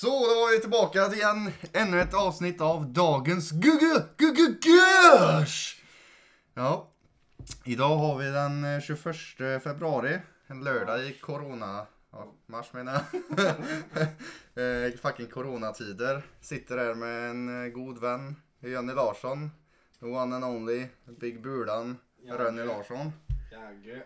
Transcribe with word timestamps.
Så, 0.00 0.06
då 0.06 0.34
var 0.40 0.52
vi 0.52 0.60
tillbaka 0.60 1.06
igen. 1.06 1.52
Ännu 1.72 2.00
ett 2.00 2.14
avsnitt 2.14 2.60
av 2.60 2.92
dagens 2.92 3.50
Gugge 3.50 4.04
Gugge 4.16 4.68
Görs! 4.68 5.82
Ja, 6.54 6.90
idag 7.64 7.96
har 7.96 8.18
vi 8.18 8.24
den 8.24 8.64
eh, 8.64 8.80
21 8.80 9.62
februari. 9.62 10.18
En 10.46 10.64
lördag 10.64 11.04
i 11.06 11.12
corona... 11.12 11.86
Ja, 12.12 12.32
mars 12.46 12.72
menar 12.72 13.00
jag. 13.36 13.54
Eh, 14.86 14.92
Fucking 14.92 15.26
coronatider. 15.26 16.22
Sitter 16.40 16.78
här 16.78 16.94
med 16.94 17.30
en 17.30 17.64
eh, 17.64 17.70
god 17.70 18.00
vän, 18.00 18.36
Jenny 18.60 18.92
Larsson. 18.92 19.50
The 20.00 20.06
one 20.06 20.36
and 20.36 20.44
only, 20.44 20.86
Big 21.20 21.42
Bulan, 21.42 21.98
Rönny 22.28 22.64
Larsson. 22.64 23.12
Jagge. 23.52 24.02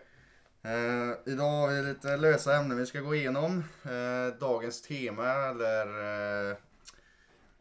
Eh, 0.65 1.17
idag 1.25 1.49
har 1.49 1.67
vi 1.67 1.81
lite 1.81 2.17
lösa 2.17 2.55
ämnen 2.55 2.77
vi 2.77 2.85
ska 2.85 2.99
gå 2.99 3.15
igenom. 3.15 3.63
Eh, 3.83 4.39
dagens 4.39 4.81
tema 4.81 5.27
eller 5.27 5.87
eh, 6.51 6.57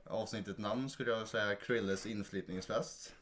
avsnittet 0.05 0.59
namn 0.59 0.91
skulle 0.91 1.11
jag 1.11 1.29
säga 1.29 1.55
Krilles 1.55 2.07
inflyttningsfest. 2.07 3.15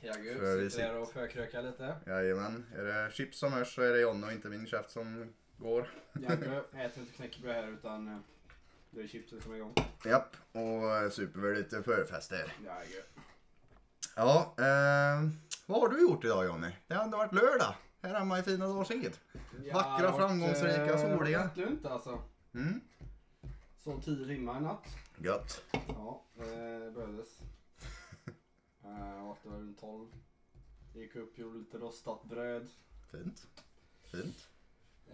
Jagge. 0.00 0.34
För 0.34 0.56
vi 0.56 0.70
Sitter 0.70 0.88
där 0.88 0.98
och 0.98 1.12
förkrökar 1.12 1.62
lite. 1.62 1.94
Jajamän, 2.06 2.66
är 2.76 2.84
det 2.84 3.12
chips 3.12 3.38
som 3.38 3.52
hörs 3.52 3.74
så 3.74 3.82
är 3.82 3.92
det 3.92 4.00
John 4.00 4.24
och 4.24 4.32
inte 4.32 4.48
min 4.48 4.66
käft 4.66 4.90
som 4.90 5.32
går. 5.56 5.88
Jagge 6.12 6.62
äter 6.72 7.02
inte 7.02 7.12
knäckebröd 7.12 7.54
här 7.54 7.68
utan 7.72 8.08
eh, 8.08 8.18
det 8.90 9.02
är 9.02 9.08
chipset 9.08 9.42
som 9.42 9.52
är 9.52 9.56
igång. 9.56 9.74
Japp, 10.04 10.36
och 10.52 10.96
eh, 10.96 11.10
super 11.10 11.40
väl 11.40 11.54
lite 11.54 11.82
förfester. 11.82 12.52
Jagge. 12.64 13.02
Ja, 14.16 14.54
eh, 14.58 15.30
vad 15.66 15.80
har 15.80 15.88
du 15.88 16.00
gjort 16.00 16.24
idag 16.24 16.44
Jonny? 16.44 16.70
Det 16.86 16.94
har 16.94 17.04
ändå 17.04 17.18
varit 17.18 17.34
lördag 17.34 17.74
här 18.02 18.14
hemma 18.14 18.38
i 18.38 18.42
fina 18.42 18.66
Dals-Ed. 18.66 19.12
Vackra, 19.72 20.12
framgångsrika, 20.12 20.98
soliga. 20.98 21.50
Det 21.54 21.60
lugnt 21.60 21.86
alltså. 21.86 22.22
Mm, 22.54 22.80
Sov 23.78 24.00
tio 24.02 24.26
timmar 24.26 24.56
i 24.58 24.60
natt. 24.60 24.86
gött. 25.18 25.64
Ja, 25.88 26.22
det 26.34 26.90
behövdes. 26.94 27.28
Uh, 28.84 29.26
vaknade 29.26 29.58
runt 29.58 29.80
12. 29.80 30.08
Gick 30.94 31.16
upp, 31.16 31.38
gjorde 31.38 31.58
lite 31.58 31.78
rostat 31.78 32.24
bröd. 32.24 32.68
Fint. 33.10 33.46
Fint. 34.02 34.48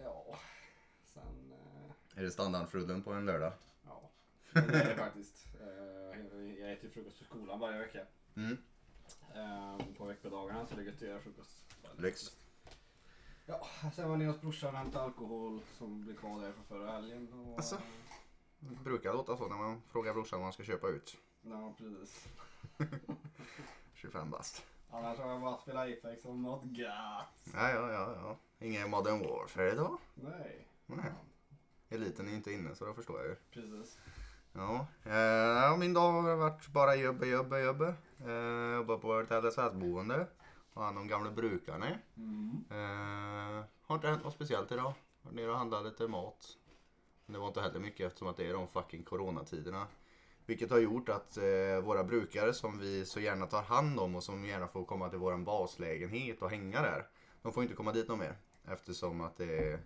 Ja, 0.03 0.25
sen... 1.13 1.53
eh, 2.15 2.19
Är 2.19 2.23
det 2.23 2.31
standardfrullen 2.31 3.03
på 3.03 3.11
en 3.13 3.25
lördag? 3.25 3.53
ja, 3.85 4.09
det 4.53 4.59
är 4.59 4.89
det 4.89 4.95
faktiskt. 4.95 5.45
Eh, 5.61 6.41
jag 6.59 6.71
äter 6.71 6.89
frukost 6.89 7.19
på 7.19 7.25
skolan 7.25 7.59
varje 7.59 7.79
vecka. 7.79 7.99
Mm, 8.35 8.57
Eh, 9.35 9.77
på 9.97 10.05
veckodagarna 10.05 10.65
så 10.67 10.75
det 10.75 10.81
är 10.81 10.85
gött 10.85 10.95
att 10.95 11.01
göra 11.01 11.19
frukost. 11.19 11.51
lyx. 11.97 12.31
Ja, 13.49 13.67
sen 13.95 14.09
var 14.09 14.17
nere 14.17 14.27
hos 14.27 14.41
brorsan 14.41 14.73
och 14.73 14.79
hämtade 14.79 15.03
alkohol 15.05 15.59
som 15.77 16.01
blev 16.01 16.15
kvar 16.15 16.41
där 16.41 16.51
från 16.51 16.65
förra 16.65 16.91
helgen. 16.91 17.33
Och, 17.33 17.59
Asså? 17.59 17.75
Det 18.59 18.83
brukar 18.83 19.13
låta 19.13 19.37
så 19.37 19.47
när 19.47 19.55
man 19.55 19.81
frågar 19.87 20.13
brorsan 20.13 20.39
vad 20.39 20.45
han 20.45 20.53
ska 20.53 20.63
köpa 20.63 20.87
ut. 20.87 21.17
Ja, 21.41 21.73
precis. 21.77 22.27
25 23.93 24.29
bast. 24.31 24.65
Annars 24.89 25.17
har 25.17 25.29
jag 25.31 25.41
bara 25.41 25.57
spelat 25.57 25.87
Apex 25.87 26.25
och 26.25 26.35
något 26.35 26.77
gött. 26.77 27.53
Ja, 27.53 27.69
ja, 27.71 27.91
ja, 27.91 28.15
ja. 28.15 28.37
Ingen 28.65 28.89
Modern 28.89 29.19
Warfare 29.19 29.71
idag. 29.71 29.97
Nej. 30.13 30.67
Nej. 30.85 31.11
Eliten 31.89 32.27
är 32.27 32.33
inte 32.33 32.51
inne 32.53 32.75
så 32.75 32.85
då 32.85 32.93
förstår 32.93 33.19
jag 33.19 33.27
ju. 33.27 33.35
Precis. 33.51 33.99
Ja, 34.53 34.87
eh, 35.03 35.77
min 35.77 35.93
dag 35.93 36.11
har 36.11 36.35
varit 36.35 36.67
bara 36.67 36.95
jobba, 36.95 37.25
jobba, 37.25 37.59
jobba. 37.59 37.93
Eh, 38.25 38.73
jobba 38.75 38.97
på 38.97 39.19
ett 39.19 39.31
LSS-boende. 39.31 40.27
Hand 40.81 40.97
om 40.97 41.07
gamla 41.07 41.31
brukarna. 41.31 41.99
Mm. 42.17 42.63
Eh, 42.69 43.65
har 43.81 43.95
inte 43.95 44.07
hänt 44.07 44.23
något 44.23 44.33
speciellt 44.33 44.71
idag. 44.71 44.93
Varit 45.21 45.35
nere 45.35 45.51
och 45.51 45.57
handlat 45.57 45.85
lite 45.85 46.07
mat. 46.07 46.57
Men 47.25 47.33
det 47.33 47.39
var 47.39 47.47
inte 47.47 47.61
heller 47.61 47.79
mycket 47.79 48.07
eftersom 48.07 48.27
att 48.27 48.37
det 48.37 48.47
är 48.47 48.53
de 48.53 48.67
fucking 48.67 49.03
coronatiderna. 49.03 49.87
Vilket 50.45 50.71
har 50.71 50.79
gjort 50.79 51.09
att 51.09 51.37
eh, 51.37 51.79
våra 51.83 52.03
brukare 52.03 52.53
som 52.53 52.79
vi 52.79 53.05
så 53.05 53.19
gärna 53.19 53.45
tar 53.45 53.61
hand 53.61 53.99
om 53.99 54.15
och 54.15 54.23
som 54.23 54.45
gärna 54.45 54.67
får 54.67 54.85
komma 54.85 55.09
till 55.09 55.19
våran 55.19 55.43
baslägenhet 55.43 56.41
och 56.41 56.49
hänga 56.49 56.81
där. 56.81 57.07
De 57.41 57.53
får 57.53 57.63
inte 57.63 57.75
komma 57.75 57.91
dit 57.91 58.07
någon 58.07 58.19
mer. 58.19 58.35
Eftersom 58.67 59.21
att 59.21 59.37
det 59.37 59.57
är 59.57 59.79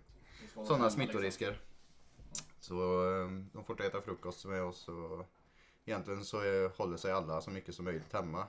sådana 0.54 0.90
smittorisker. 0.90 1.60
Så 2.60 2.74
eh, 2.74 3.28
de 3.52 3.64
får 3.64 3.70
inte 3.70 3.86
äta 3.86 4.00
frukost 4.00 4.44
med 4.44 4.62
oss 4.62 4.88
och 4.88 5.26
egentligen 5.84 6.24
så 6.24 6.44
eh, 6.44 6.70
håller 6.76 6.96
sig 6.96 7.12
alla 7.12 7.40
så 7.40 7.50
mycket 7.50 7.74
som 7.74 7.84
möjligt 7.84 8.12
hemma. 8.12 8.46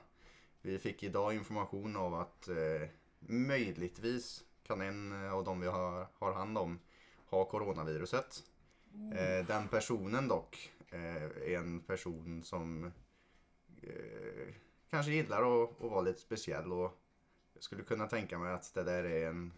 Vi 0.66 0.78
fick 0.78 1.02
idag 1.02 1.34
information 1.34 1.96
av 1.96 2.14
att 2.14 2.48
eh, 2.48 2.88
möjligtvis 3.20 4.44
kan 4.62 4.80
en 4.80 5.30
av 5.30 5.44
de 5.44 5.60
vi 5.60 5.66
har, 5.66 6.06
har 6.18 6.32
hand 6.32 6.58
om 6.58 6.78
ha 7.26 7.44
coronaviruset. 7.44 8.42
Eh, 9.14 9.46
den 9.46 9.68
personen 9.68 10.28
dock 10.28 10.72
eh, 10.90 11.24
är 11.24 11.58
en 11.58 11.80
person 11.80 12.42
som 12.44 12.84
eh, 13.82 14.54
kanske 14.90 15.12
gillar 15.12 15.62
att, 15.62 15.82
att 15.82 15.90
vara 15.90 16.00
lite 16.00 16.20
speciell 16.20 16.72
och 16.72 16.92
jag 17.54 17.62
skulle 17.62 17.82
kunna 17.82 18.06
tänka 18.06 18.38
mig 18.38 18.52
att 18.52 18.74
det 18.74 18.82
där 18.82 19.04
är 19.04 19.28
en, 19.28 19.52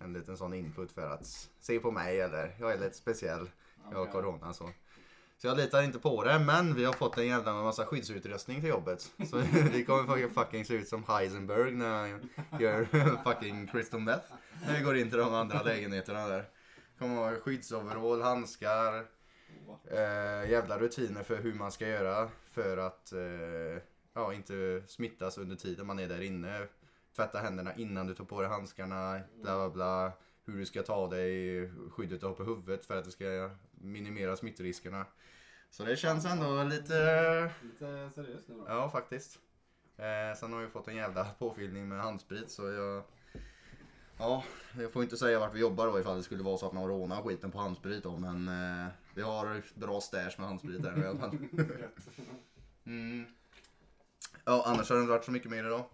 en 0.00 0.12
liten 0.12 0.36
sån 0.36 0.54
input 0.54 0.92
för 0.92 1.10
att 1.10 1.50
se 1.60 1.78
på 1.78 1.90
mig 1.90 2.20
eller 2.20 2.56
jag 2.60 2.72
är 2.72 2.78
lite 2.78 2.96
speciell, 2.96 3.50
jag 3.90 3.98
har 3.98 4.06
corona 4.06 4.52
så. 4.52 4.70
Så 5.40 5.46
jag 5.46 5.56
litar 5.56 5.82
inte 5.82 5.98
på 5.98 6.24
det 6.24 6.38
men 6.38 6.74
vi 6.74 6.84
har 6.84 6.92
fått 6.92 7.18
en 7.18 7.26
jävla 7.26 7.52
massa 7.52 7.86
skyddsutrustning 7.86 8.60
till 8.60 8.68
jobbet. 8.70 9.12
Så 9.30 9.36
vi 9.72 9.84
kommer 9.84 10.02
fucking- 10.02 10.30
fucking 10.30 10.64
se 10.64 10.74
ut 10.74 10.88
som 10.88 11.04
Heisenberg 11.04 11.72
när 11.72 11.98
han 11.98 12.30
gör 12.60 12.84
fucking 13.24 13.66
crystal 13.66 14.00
meth. 14.00 14.32
När 14.66 14.78
vi 14.78 14.84
går 14.84 14.96
in 14.96 15.08
till 15.10 15.18
de 15.18 15.34
andra 15.34 15.62
lägenheterna 15.62 16.28
där. 16.28 16.44
Kommer 16.98 17.16
ha 17.16 17.34
skyddsoverall, 17.34 18.22
handskar, 18.22 18.94
eh, 19.90 20.50
jävla 20.50 20.78
rutiner 20.78 21.22
för 21.22 21.36
hur 21.36 21.54
man 21.54 21.72
ska 21.72 21.88
göra 21.88 22.28
för 22.50 22.76
att 22.76 23.12
eh, 23.12 23.82
ja, 24.14 24.34
inte 24.34 24.82
smittas 24.86 25.38
under 25.38 25.56
tiden 25.56 25.86
man 25.86 25.98
är 25.98 26.08
där 26.08 26.20
inne. 26.20 26.66
Tvätta 27.16 27.38
händerna 27.38 27.74
innan 27.74 28.06
du 28.06 28.14
tar 28.14 28.24
på 28.24 28.40
dig 28.40 28.50
handskarna, 28.50 29.20
bla 29.42 29.56
bla 29.56 29.70
bla. 29.70 30.12
Hur 30.46 30.58
du 30.58 30.66
ska 30.66 30.82
ta 30.82 31.08
dig, 31.08 31.70
skyddet 31.90 32.20
du 32.20 32.26
har 32.26 32.34
på 32.34 32.44
huvudet 32.44 32.86
för 32.86 32.96
att 32.96 33.04
det 33.04 33.10
ska 33.10 33.50
minimera 33.80 34.36
smittoriskerna. 34.36 35.06
Så 35.70 35.84
det 35.84 35.96
känns 35.96 36.24
ändå 36.24 36.62
lite, 36.64 37.50
Lite 37.62 38.10
seriöst 38.14 38.48
nu 38.48 38.54
då. 38.54 38.64
ja 38.68 38.90
faktiskt. 38.90 39.38
Eh, 39.96 40.38
sen 40.38 40.52
har 40.52 40.60
vi 40.60 40.68
fått 40.68 40.88
en 40.88 40.96
jävla 40.96 41.24
påfyllning 41.24 41.88
med 41.88 42.00
handsprit 42.00 42.50
så 42.50 42.70
jag 42.70 43.02
Ja, 44.18 44.44
jag 44.78 44.92
får 44.92 45.02
inte 45.02 45.16
säga 45.16 45.38
vart 45.38 45.54
vi 45.54 45.60
jobbar 45.60 45.86
då 45.86 46.00
ifall 46.00 46.16
det 46.16 46.22
skulle 46.22 46.42
vara 46.42 46.58
så 46.58 46.66
att 46.66 46.72
någon 46.72 46.88
rånar 46.88 47.22
skiten 47.22 47.50
på 47.50 47.58
handsprit 47.58 48.02
då 48.02 48.16
men 48.16 48.48
eh, 48.48 48.86
vi 49.14 49.22
har 49.22 49.62
bra 49.74 50.00
stash 50.00 50.30
med 50.38 50.46
handsprit 50.46 50.82
där 50.82 51.02
i 51.04 51.06
alla 51.06 51.18
fall. 51.18 51.38
Mm. 52.86 53.26
Ja, 54.44 54.62
annars 54.66 54.88
har 54.88 54.96
det 54.96 55.02
inte 55.02 55.12
varit 55.12 55.24
så 55.24 55.30
mycket 55.30 55.50
mer 55.50 55.64
idag. 55.64 55.84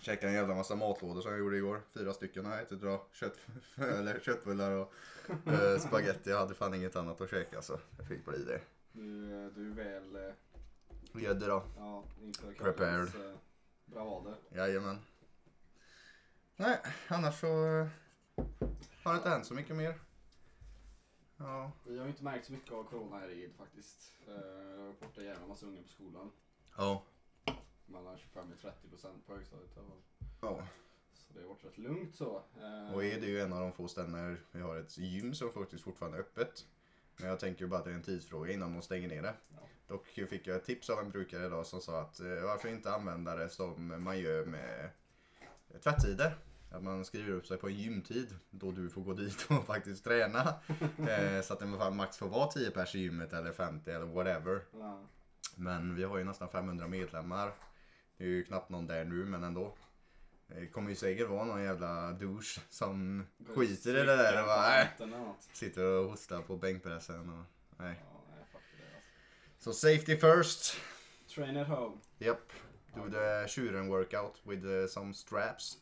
Käkade 0.00 0.28
en 0.28 0.34
jävla 0.34 0.54
massa 0.54 0.74
matlådor 0.76 1.20
som 1.20 1.30
jag 1.30 1.40
gjorde 1.40 1.56
igår. 1.56 1.82
Fyra 1.94 2.12
stycken 2.12 2.44
har 2.46 2.52
jag 2.52 2.62
ätit 2.62 2.82
idag. 2.82 3.00
Kött, 3.12 3.38
eller 3.76 4.20
köttbullar 4.20 4.70
och 4.72 4.92
uh, 5.46 5.78
spaghetti. 5.78 6.30
Jag 6.30 6.38
hade 6.38 6.54
fan 6.54 6.74
inget 6.74 6.96
annat 6.96 7.20
att 7.20 7.30
käka 7.30 7.62
så 7.62 7.78
jag 7.98 8.06
fick 8.08 8.24
bli 8.24 8.44
det. 8.44 8.60
Du, 8.92 9.24
eh, 9.44 9.46
du 9.52 9.70
är 9.70 9.74
väl, 9.74 10.16
eh, 10.16 11.22
Gädde 11.22 11.46
då. 11.46 11.62
ja, 11.76 12.04
inför 12.22 12.52
Prepared. 12.52 13.06
eh, 13.30 13.36
bravader. 13.86 14.34
Jajamän. 14.50 14.98
Nej, 16.56 16.78
annars 17.08 17.40
så 17.40 17.46
eh, 17.66 17.86
har 19.02 19.12
det 19.12 19.16
inte 19.16 19.28
hänt 19.28 19.46
så 19.46 19.54
mycket 19.54 19.76
mer. 19.76 19.94
Ja, 21.36 21.72
Vi 21.84 21.98
har 21.98 22.04
ju 22.04 22.10
inte 22.10 22.24
märkt 22.24 22.46
så 22.46 22.52
mycket 22.52 22.72
av 22.72 22.84
corona 22.84 23.18
här 23.18 23.28
i 23.30 23.50
faktiskt. 23.58 24.12
Eh, 24.26 24.32
Jag 24.34 24.78
har 24.78 24.84
varit 24.86 25.00
borta 25.00 25.22
jävla 25.22 25.46
massa 25.46 25.66
unga 25.66 25.82
på 25.82 25.88
skolan. 25.88 26.30
ja, 26.76 27.02
Mellan 27.92 28.18
25 28.18 28.52
och 28.52 28.58
30 28.60 28.88
procent 28.88 29.26
på 29.26 29.34
högstadiet. 29.34 29.70
ja. 30.40 30.62
Så 31.14 31.32
det 31.34 31.40
har 31.40 31.48
varit 31.48 31.64
rätt 31.64 31.78
lugnt 31.78 32.14
så. 32.14 32.42
Eh, 32.60 32.94
Och 32.94 33.04
är 33.04 33.20
det 33.20 33.26
ju 33.26 33.40
en 33.40 33.52
av 33.52 33.60
de 33.60 33.72
få 33.72 33.88
ställen 33.88 34.38
vi 34.52 34.60
har 34.60 34.76
ett 34.76 34.98
gym 34.98 35.34
som 35.34 35.52
faktiskt 35.52 35.84
fortfarande 35.84 36.18
är 36.18 36.20
öppet. 36.20 36.66
Men 37.16 37.28
jag 37.28 37.40
tänker 37.40 37.66
bara 37.66 37.78
att 37.78 37.84
det 37.84 37.90
är 37.90 37.94
en 37.94 38.02
tidsfråga 38.02 38.52
innan 38.52 38.72
de 38.72 38.82
stänger 38.82 39.08
ner 39.08 39.22
det. 39.22 39.34
Ja. 39.48 39.58
Dock 39.88 40.06
fick 40.06 40.46
jag 40.46 40.56
ett 40.56 40.64
tips 40.64 40.90
av 40.90 40.98
en 40.98 41.10
brukare 41.10 41.46
idag 41.46 41.66
som 41.66 41.80
sa 41.80 42.00
att 42.00 42.20
eh, 42.20 42.26
varför 42.26 42.68
inte 42.68 42.92
använda 42.92 43.34
det 43.36 43.48
som 43.48 44.02
man 44.04 44.18
gör 44.18 44.44
med 44.44 44.90
tvättider. 45.82 46.34
Att 46.72 46.82
man 46.82 47.04
skriver 47.04 47.32
upp 47.32 47.46
sig 47.46 47.56
på 47.56 47.68
en 47.68 47.74
gymtid 47.74 48.36
då 48.50 48.70
du 48.72 48.90
får 48.90 49.02
gå 49.02 49.12
dit 49.14 49.46
och 49.50 49.64
faktiskt 49.66 50.04
träna. 50.04 50.54
Eh, 51.08 51.42
så 51.42 51.52
att 51.52 51.58
det 51.58 51.66
max 51.90 52.16
får 52.18 52.28
vara 52.28 52.46
10 52.50 52.70
pers 52.70 52.94
i 52.94 52.98
gymmet 52.98 53.32
eller 53.32 53.52
50 53.52 53.90
eller 53.90 54.06
whatever. 54.06 54.60
Ja. 54.72 55.00
Men 55.56 55.94
vi 55.94 56.04
har 56.04 56.18
ju 56.18 56.24
nästan 56.24 56.48
500 56.48 56.86
medlemmar. 56.88 57.52
Det 58.20 58.26
är 58.26 58.28
ju 58.28 58.44
knappt 58.44 58.70
någon 58.70 58.86
där 58.86 59.04
nu 59.04 59.24
men 59.24 59.44
ändå. 59.44 59.74
Det 60.46 60.66
kommer 60.66 60.90
ju 60.90 60.96
säkert 60.96 61.28
vara 61.28 61.44
någon 61.44 61.62
jävla 61.62 62.12
douche 62.12 62.60
som 62.68 63.26
skiter 63.54 63.90
i 63.90 64.06
det 64.06 64.16
där 64.16 64.40
och 64.40 64.46
bara, 64.46 64.82
äh, 64.82 64.88
sitter 65.52 65.84
och 65.84 66.10
hostar 66.10 66.42
på 66.42 66.56
bänkpressen. 66.56 67.30
Och, 67.30 67.44
nej. 67.76 68.00
Ja, 68.00 68.22
nej, 68.28 68.36
det 68.36 68.40
alltså. 68.40 68.58
Så 69.58 69.72
safety 69.72 70.16
first. 70.16 70.76
Train 71.34 71.56
at 71.56 71.68
home. 71.68 71.96
Japp. 72.18 72.52
Do 72.94 73.10
the 73.10 73.48
tjuren 73.48 73.88
workout 73.88 74.40
with 74.44 74.66
uh, 74.66 74.86
some 74.86 75.14
straps. 75.14 75.78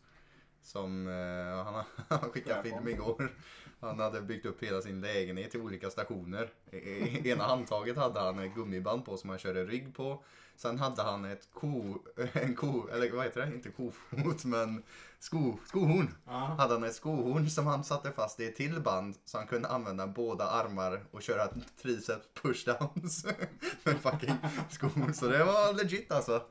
Som 0.62 1.08
eh, 1.08 1.64
han, 1.64 1.84
han 2.08 2.30
skickade 2.30 2.62
film 2.62 2.88
igår. 2.88 3.32
Han 3.80 3.98
hade 4.00 4.20
byggt 4.20 4.46
upp 4.46 4.62
hela 4.62 4.82
sin 4.82 5.00
lägenhet 5.00 5.54
i 5.54 5.58
olika 5.58 5.90
stationer. 5.90 6.50
I, 6.70 6.76
i 6.76 7.30
ena 7.30 7.44
handtaget 7.44 7.96
hade 7.96 8.20
han 8.20 8.38
ett 8.38 8.54
gummiband 8.54 9.04
på 9.04 9.16
som 9.16 9.30
han 9.30 9.38
körde 9.38 9.64
rygg 9.64 9.94
på. 9.94 10.22
Sen 10.56 10.78
hade 10.78 11.02
han 11.02 11.24
ett 11.24 11.48
ko, 11.52 11.98
en 12.32 12.54
ko, 12.54 12.88
eller 12.88 13.10
vad 13.10 13.24
heter 13.24 13.40
det? 13.40 13.54
Inte 13.54 13.70
kofot 13.70 14.44
men 14.44 14.82
sko, 15.18 15.56
skohorn. 15.66 16.14
Ja. 16.26 16.32
Hade 16.32 16.74
han 16.74 16.84
ett 16.84 16.94
skohorn 16.94 17.50
som 17.50 17.66
han 17.66 17.84
satte 17.84 18.12
fast 18.12 18.40
i 18.40 18.46
ett 18.46 18.56
till 18.56 18.80
band 18.80 19.16
så 19.24 19.38
han 19.38 19.46
kunde 19.46 19.68
använda 19.68 20.06
båda 20.06 20.44
armar 20.44 21.04
och 21.10 21.22
köra 21.22 21.48
triceps 21.82 22.28
pushdowns 22.42 23.26
med 23.84 23.96
fucking 24.00 24.34
skohorn. 24.70 25.14
Så 25.14 25.26
det 25.26 25.44
var 25.44 25.72
legit 25.72 26.12
alltså. 26.12 26.42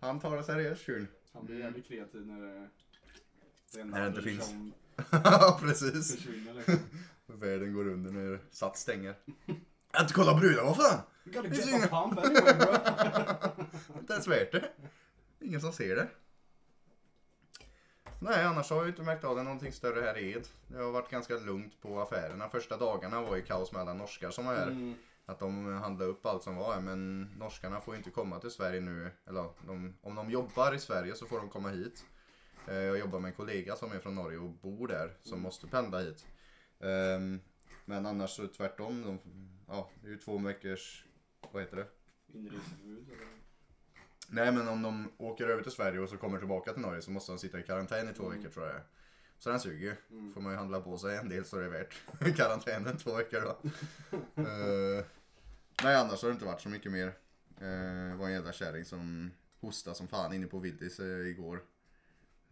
Han 0.00 0.20
tar 0.20 0.36
det 0.36 0.44
seriöst 0.44 0.82
tjuren. 0.82 1.08
Han 1.32 1.46
blir 1.46 1.58
jävligt 1.58 1.86
kreativ 1.86 2.26
när 2.26 2.40
det, 2.40 2.68
det 3.72 3.84
När 3.84 4.00
det 4.00 4.06
inte 4.06 4.22
finns. 4.22 4.48
som 4.48 4.72
Ja 5.24 5.58
precis. 5.60 6.26
liksom. 6.26 6.78
Världen 7.26 7.74
går 7.74 7.88
under 7.88 8.10
när 8.10 8.38
Sats 8.50 8.80
stänger. 8.80 9.14
Inte 10.00 10.12
kollat 10.14 10.40
brudar, 10.40 10.64
vad 10.64 10.76
fan? 10.76 11.00
You 11.24 11.34
gotta 11.36 11.48
Det 11.48 11.56
get 11.56 11.92
a 11.92 12.02
pump 12.02 12.18
anyway 12.18 12.54
bro. 12.54 12.72
Det 14.06 14.14
är 14.14 14.52
det. 14.52 14.70
Ingen 15.40 15.60
som 15.60 15.72
ser 15.72 15.96
det. 15.96 16.08
Nej, 18.20 18.44
annars 18.44 18.70
har 18.70 18.76
jag 18.76 18.84
ju 18.84 18.90
inte 18.90 19.02
märkt 19.02 19.24
av 19.24 19.36
det 19.36 19.42
någonting 19.42 19.72
större 19.72 20.00
här 20.00 20.18
i 20.18 20.32
Ed. 20.32 20.48
Det 20.66 20.78
har 20.78 20.90
varit 20.90 21.10
ganska 21.10 21.38
lugnt 21.38 21.80
på 21.80 22.00
affärerna. 22.00 22.48
Första 22.48 22.76
dagarna 22.76 23.20
var 23.20 23.36
ju 23.36 23.42
kaos 23.42 23.72
med 23.72 23.82
alla 23.82 23.94
norskar 23.94 24.30
som 24.30 24.46
var 24.46 24.54
här. 24.54 24.66
Mm. 24.66 24.94
Att 25.26 25.38
de 25.38 25.66
handlade 25.66 26.10
upp 26.10 26.26
allt 26.26 26.42
som 26.42 26.56
var 26.56 26.74
här. 26.74 26.80
Men 26.80 27.22
norskarna 27.38 27.80
får 27.80 27.94
ju 27.94 27.98
inte 27.98 28.10
komma 28.10 28.38
till 28.38 28.50
Sverige 28.50 28.80
nu. 28.80 29.10
Eller 29.26 29.48
de, 29.66 29.94
om 30.02 30.14
de 30.14 30.30
jobbar 30.30 30.74
i 30.74 30.78
Sverige 30.78 31.14
så 31.14 31.26
får 31.26 31.38
de 31.38 31.48
komma 31.48 31.68
hit. 31.68 32.04
Eh, 32.68 32.74
Jag 32.74 32.98
jobbar 32.98 33.20
med 33.20 33.28
en 33.28 33.34
kollega 33.34 33.76
som 33.76 33.92
är 33.92 33.98
från 33.98 34.14
Norge 34.14 34.38
och 34.38 34.50
bor 34.50 34.88
där. 34.88 35.16
Som 35.22 35.40
måste 35.40 35.66
pendla 35.66 35.98
hit. 36.00 36.26
Ehm, 36.80 37.40
Men 37.84 38.06
annars 38.06 38.30
så 38.30 38.46
tvärtom. 38.48 39.02
De, 39.02 39.18
ja, 39.68 39.90
det 40.02 40.06
är 40.06 40.10
ju 40.10 40.18
två 40.18 40.38
veckors, 40.38 41.06
vad 41.52 41.62
heter 41.62 41.76
det? 41.76 41.86
Inreseförbud 42.38 43.06
eller? 43.08 43.26
Nej 44.28 44.52
men 44.52 44.68
om 44.68 44.82
de 44.82 45.12
åker 45.18 45.48
över 45.48 45.62
till 45.62 45.72
Sverige 45.72 46.00
och 46.00 46.08
så 46.08 46.16
kommer 46.16 46.38
tillbaka 46.38 46.72
till 46.72 46.82
Norge 46.82 47.02
så 47.02 47.10
måste 47.10 47.32
de 47.32 47.38
sitta 47.38 47.60
i 47.60 47.62
karantän 47.62 48.08
i 48.08 48.14
två 48.14 48.26
Mm. 48.26 48.38
veckor 48.38 48.50
tror 48.50 48.66
jag. 48.66 48.80
Så 49.38 49.50
den 49.50 49.60
suger 49.60 49.78
ju. 49.86 49.94
Mm. 50.18 50.34
Får 50.34 50.40
man 50.40 50.52
ju 50.52 50.58
handla 50.58 50.80
på 50.80 50.98
sig 50.98 51.16
en 51.16 51.28
del 51.28 51.44
så 51.44 51.56
det 51.56 51.64
är 51.64 51.68
värt 51.68 51.94
karantänen 52.36 52.96
två 52.98 53.14
veckor 53.16 53.40
då. 53.40 53.58
Eh, 54.42 55.04
nej 55.84 55.96
annars 55.96 56.22
har 56.22 56.28
det 56.28 56.32
inte 56.32 56.44
varit 56.44 56.60
så 56.60 56.68
mycket 56.68 56.92
mer. 56.92 57.06
Uh, 57.62 58.10
det 58.10 58.14
var 58.16 58.26
en 58.26 58.32
jävla 58.32 58.52
kärring 58.52 58.84
som 58.84 59.30
hostade 59.60 59.96
som 59.96 60.08
fan 60.08 60.32
inne 60.32 60.46
på 60.46 60.58
Willys 60.58 61.00
uh, 61.00 61.28
igår. 61.28 61.62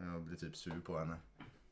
Jag 0.00 0.22
blev 0.22 0.36
typ 0.36 0.56
sur 0.56 0.80
på 0.80 0.98
henne. 0.98 1.16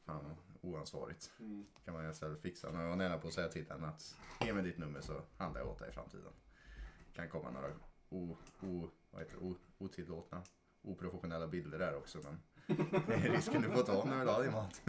Fan 0.04 0.36
oansvarigt. 0.60 1.32
Mm. 1.40 1.66
Kan 1.84 1.94
man 1.94 2.04
ju 2.04 2.10
istället 2.10 2.42
fixa. 2.42 2.70
Nu 2.70 2.78
var 2.78 2.84
jag 2.84 2.98
nära 2.98 3.19
på 3.19 3.28
att 3.28 3.34
säga 3.34 3.48
till 3.48 3.70
henne 3.70 3.86
att 3.86 4.16
ge 4.40 4.52
mig 4.52 4.62
ditt 4.62 4.78
nummer 4.78 5.00
så 5.00 5.22
handlar 5.36 5.60
jag 5.60 5.70
åt 5.70 5.78
dig 5.78 5.88
i 5.88 5.92
framtiden. 5.92 6.32
Kan 7.12 7.28
komma 7.28 7.50
några 7.50 7.69
o, 8.08 8.36
o, 8.60 8.90
vad 9.10 9.22
heter 9.22 9.36
det, 9.36 9.42
o, 9.44 9.56
otillåtna, 9.78 10.42
oprofessionella 10.82 11.48
bilder 11.48 11.78
där 11.78 11.96
också 11.96 12.19
men 12.19 12.40
det 13.06 13.14
är 13.14 13.32
risken 13.32 13.62
du 13.62 13.70
får 13.70 13.82
ta 13.82 14.04
när 14.04 14.12
du 14.12 14.19
vill 14.19 14.28
ha 14.28 14.42
din 14.42 14.52
mat. 14.52 14.82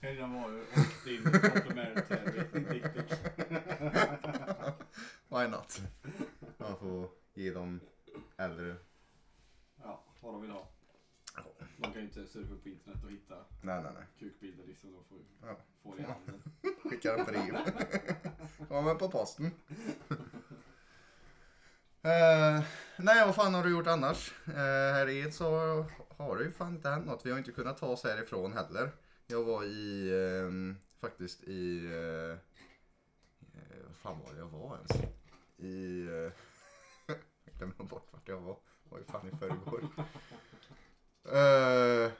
Helgen 0.00 0.34
var 0.34 0.50
ju 0.50 0.60
och 0.60 0.66
din 1.04 1.22
complimentary 1.22 2.44
dickpic. 2.52 2.82
Why 5.28 5.48
not? 5.48 5.82
Man 6.58 6.76
får 6.76 7.10
ge 7.34 7.50
dem 7.50 7.80
äldre. 8.36 8.76
Ja, 9.82 10.04
vad 10.20 10.34
de 10.34 10.42
vill 10.42 10.50
ha. 10.50 10.68
Ja. 11.36 11.42
De 11.76 11.82
kan 11.82 11.94
ju 11.94 12.00
inte 12.02 12.26
surfa 12.26 12.54
på 12.62 12.68
internet 12.68 13.04
och 13.04 13.10
hitta 13.10 13.34
Nej 13.62 13.82
nej 13.82 13.92
nej. 13.94 14.06
kukbilder 14.18 14.64
liksom. 14.66 14.92
De 14.92 15.04
får 15.04 15.18
Ja. 15.42 15.56
få 15.82 15.94
det 15.94 16.02
i 16.02 16.06
handen. 16.06 16.42
Skickar 16.90 17.18
en 17.18 17.24
brev. 17.24 17.56
Kommer 18.68 18.94
på 18.94 19.10
posten. 19.10 19.50
Eh, 22.02 22.62
nej, 22.96 23.26
vad 23.26 23.34
fan 23.34 23.54
har 23.54 23.64
du 23.64 23.70
gjort 23.70 23.86
annars? 23.86 24.34
Uh, 24.48 24.54
här 24.54 25.08
i 25.08 25.20
Ed 25.20 25.34
så 25.34 25.46
har 26.16 26.36
det 26.36 26.44
ju 26.44 26.52
fan 26.52 26.74
inte 26.74 26.88
hänt 26.88 27.06
något. 27.06 27.26
Vi 27.26 27.30
har 27.30 27.38
inte 27.38 27.52
kunnat 27.52 27.78
ta 27.78 27.86
oss 27.86 28.04
härifrån 28.04 28.52
heller. 28.52 28.90
Jag 29.26 29.44
var 29.44 29.64
i, 29.64 30.10
ehm, 30.14 30.76
faktiskt 31.00 31.42
i, 31.44 31.86
uh, 31.86 32.36
vad 33.86 33.96
fan 33.96 34.20
var 34.20 34.32
det 34.32 34.38
jag 34.38 34.46
var 34.48 34.76
ens? 34.76 35.12
I, 35.56 36.02
uh, 36.08 36.32
jag 37.44 37.54
glömde 37.58 37.84
bort 37.84 38.08
vart 38.12 38.28
jag 38.28 38.40
var. 38.40 38.56
Det 38.84 38.90
var 38.90 38.98
ju 38.98 39.04
fan 39.04 39.28
i 39.28 39.36
förrgår. 39.36 39.88
Uh, 41.32 42.10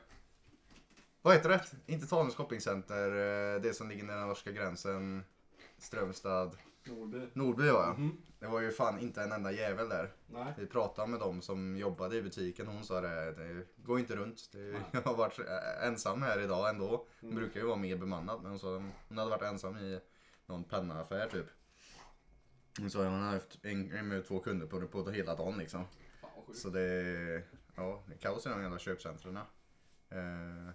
vad 1.23 1.35
heter 1.35 1.49
det? 1.49 1.65
Inte 1.87 2.07
Tanums 2.07 2.35
shoppingcenter, 2.35 3.07
eh, 3.55 3.61
det 3.61 3.75
som 3.75 3.89
ligger 3.89 4.05
nära 4.05 4.27
norska 4.27 4.53
gränsen. 4.53 5.25
Strömstad. 5.79 6.57
Nordby. 6.87 7.21
Nordby 7.33 7.69
var 7.71 7.83
jag. 7.83 7.99
Mhm. 7.99 8.23
Det 8.39 8.47
var 8.47 8.61
ju 8.61 8.71
fan 8.73 8.99
inte 8.99 9.23
en 9.23 9.33
enda 9.33 9.53
jävel 9.53 9.89
där. 9.89 10.13
Nej. 10.27 10.55
Vi 10.59 10.67
pratade 10.67 11.09
med 11.09 11.21
dem 11.21 11.43
som 11.43 11.77
jobbade 11.77 12.17
i 12.17 12.23
butiken. 12.23 12.67
Hon 12.67 12.85
sa 12.85 13.01
det, 13.01 13.33
det 13.33 13.67
går 13.77 13.99
inte 13.99 14.17
runt. 14.17 14.49
Det, 14.53 14.75
jag 14.93 15.01
har 15.03 15.15
varit 15.17 15.39
eh, 15.39 15.87
ensam 15.87 16.23
här 16.23 16.41
idag 16.41 16.69
ändå. 16.69 17.07
Det 17.21 17.27
Mm. 17.27 17.37
brukar 17.39 17.61
ju 17.61 17.67
vara 17.67 17.77
mer 17.77 17.97
bemannat. 17.97 18.43
Men 18.43 18.51
hon 18.51 18.59
sa 18.59 18.83
hon 19.09 19.19
hade 19.19 19.31
varit 19.31 19.43
ensam 19.43 19.77
i 19.77 20.01
någon 20.47 20.65
pennaaffär 20.65 21.29
typ. 21.29 21.47
Hon 22.79 22.91
sa 22.91 22.99
att 23.01 23.05
hon 23.11 23.21
hade 23.21 23.33
haft 23.35 23.59
en, 23.65 23.93
en 23.93 24.09
med 24.09 24.27
två 24.27 24.39
kunder 24.41 24.67
på, 24.67 24.87
på 24.87 25.11
hela 25.11 25.35
dagen 25.35 25.59
liksom. 25.59 25.85
Fan. 26.21 26.55
Så 26.55 26.69
det, 26.69 27.43
ja, 27.81 28.03
det 28.07 28.15
är 28.15 28.19
kaos 28.19 28.47
i 28.47 28.49
de 28.49 28.63
jävla 28.63 28.79
köpcentren. 28.79 29.37
Eh, 30.11 30.71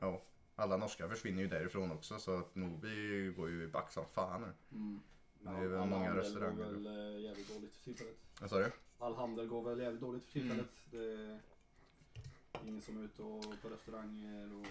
ja, 0.00 0.22
alla 0.56 0.76
norska 0.76 1.08
försvinner 1.08 1.42
ju 1.42 1.48
därifrån 1.48 1.90
också 1.90 2.18
så 2.18 2.38
att 2.38 2.54
Norby 2.54 3.30
går 3.32 3.48
ju 3.50 3.68
back 3.68 3.92
som 3.92 4.06
fan 4.06 4.40
nu. 4.40 4.52
Mm. 4.78 5.00
Det 5.40 5.50
är 5.64 5.68
väl 5.68 5.80
all 5.80 5.88
många 5.88 6.04
handel 6.06 6.24
restauranger. 6.24 6.64
går 6.64 6.72
väl 6.72 6.86
eh, 6.86 7.20
jävligt 7.22 7.48
dåligt 7.54 7.76
för 7.76 7.84
tillfället. 7.84 8.16
Vad 8.40 8.50
sa 8.50 8.58
du? 8.58 8.72
All 8.98 9.14
handel 9.14 9.46
går 9.48 9.62
väl 9.62 9.80
jävligt 9.80 10.00
dåligt 10.00 10.24
för 10.24 10.40
Mm. 10.40 10.50
tillfället. 10.50 10.70
Det 10.90 12.60
är 12.62 12.68
ingen 12.68 12.82
som 12.82 12.98
är 13.00 13.04
ute 13.04 13.22
och 13.22 13.62
på 13.62 13.68
restauranger 13.68 14.54
och... 14.60 14.66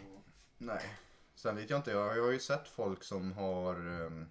Nej. 0.58 0.96
Sen 1.36 1.56
vet 1.56 1.70
jag 1.70 1.80
inte, 1.80 1.92
jag 1.92 2.24
har 2.24 2.31
ju 2.31 2.40
sett 2.40 2.68
folk 2.68 3.04
som 3.04 3.31
har 3.31 4.02
eh, 4.06 4.24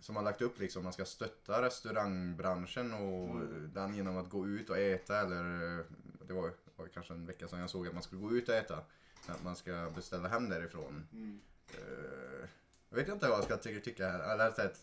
som 0.00 0.16
har 0.16 0.22
lagt 0.22 0.42
upp 0.42 0.58
liksom 0.58 0.84
man 0.84 0.92
ska 0.92 1.04
stötta 1.04 1.62
restaurangbranschen 1.62 2.92
och 2.92 3.30
Mm. 3.30 3.70
den 3.74 3.94
genom 3.94 4.16
att 4.16 4.28
gå 4.30 4.46
ut 4.46 4.70
och 4.70 4.78
äta 4.78 5.20
eller 5.20 5.78
eh, 5.78 5.84
det 6.26 6.32
var, 6.32 6.50
var 6.76 6.86
kanske 6.94 7.12
en 7.14 7.26
vecka 7.26 7.48
sedan 7.48 7.60
jag 7.60 7.70
såg 7.70 7.86
att 7.86 7.94
man 7.94 8.02
skulle 8.02 8.20
gå 8.20 8.32
ut 8.32 8.48
och 8.48 8.54
äta. 8.54 8.78
Att 9.26 9.44
man 9.44 9.56
ska 9.56 9.90
beställa 9.94 10.28
hem 10.28 10.48
därifrån. 10.48 11.06
Mm. 11.12 11.40
Eh, 11.68 12.48
jag 12.90 12.96
vet 12.96 13.08
inte 13.08 13.28
vad 13.28 13.38
jag 13.38 13.44
ska 13.44 13.56
ty- 13.56 13.80
tycka 13.80 14.08
här. 14.10 14.32
Eller 14.34 14.50
rätt 14.50 14.80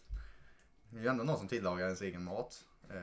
det 0.89 0.97
är 0.97 1.01
ju 1.01 1.07
ändå 1.07 1.23
någon 1.23 1.37
som 1.37 1.47
tillagar 1.47 1.85
ens 1.85 2.01
egen 2.01 2.23
mat. 2.23 2.65
Eh, 2.89 2.95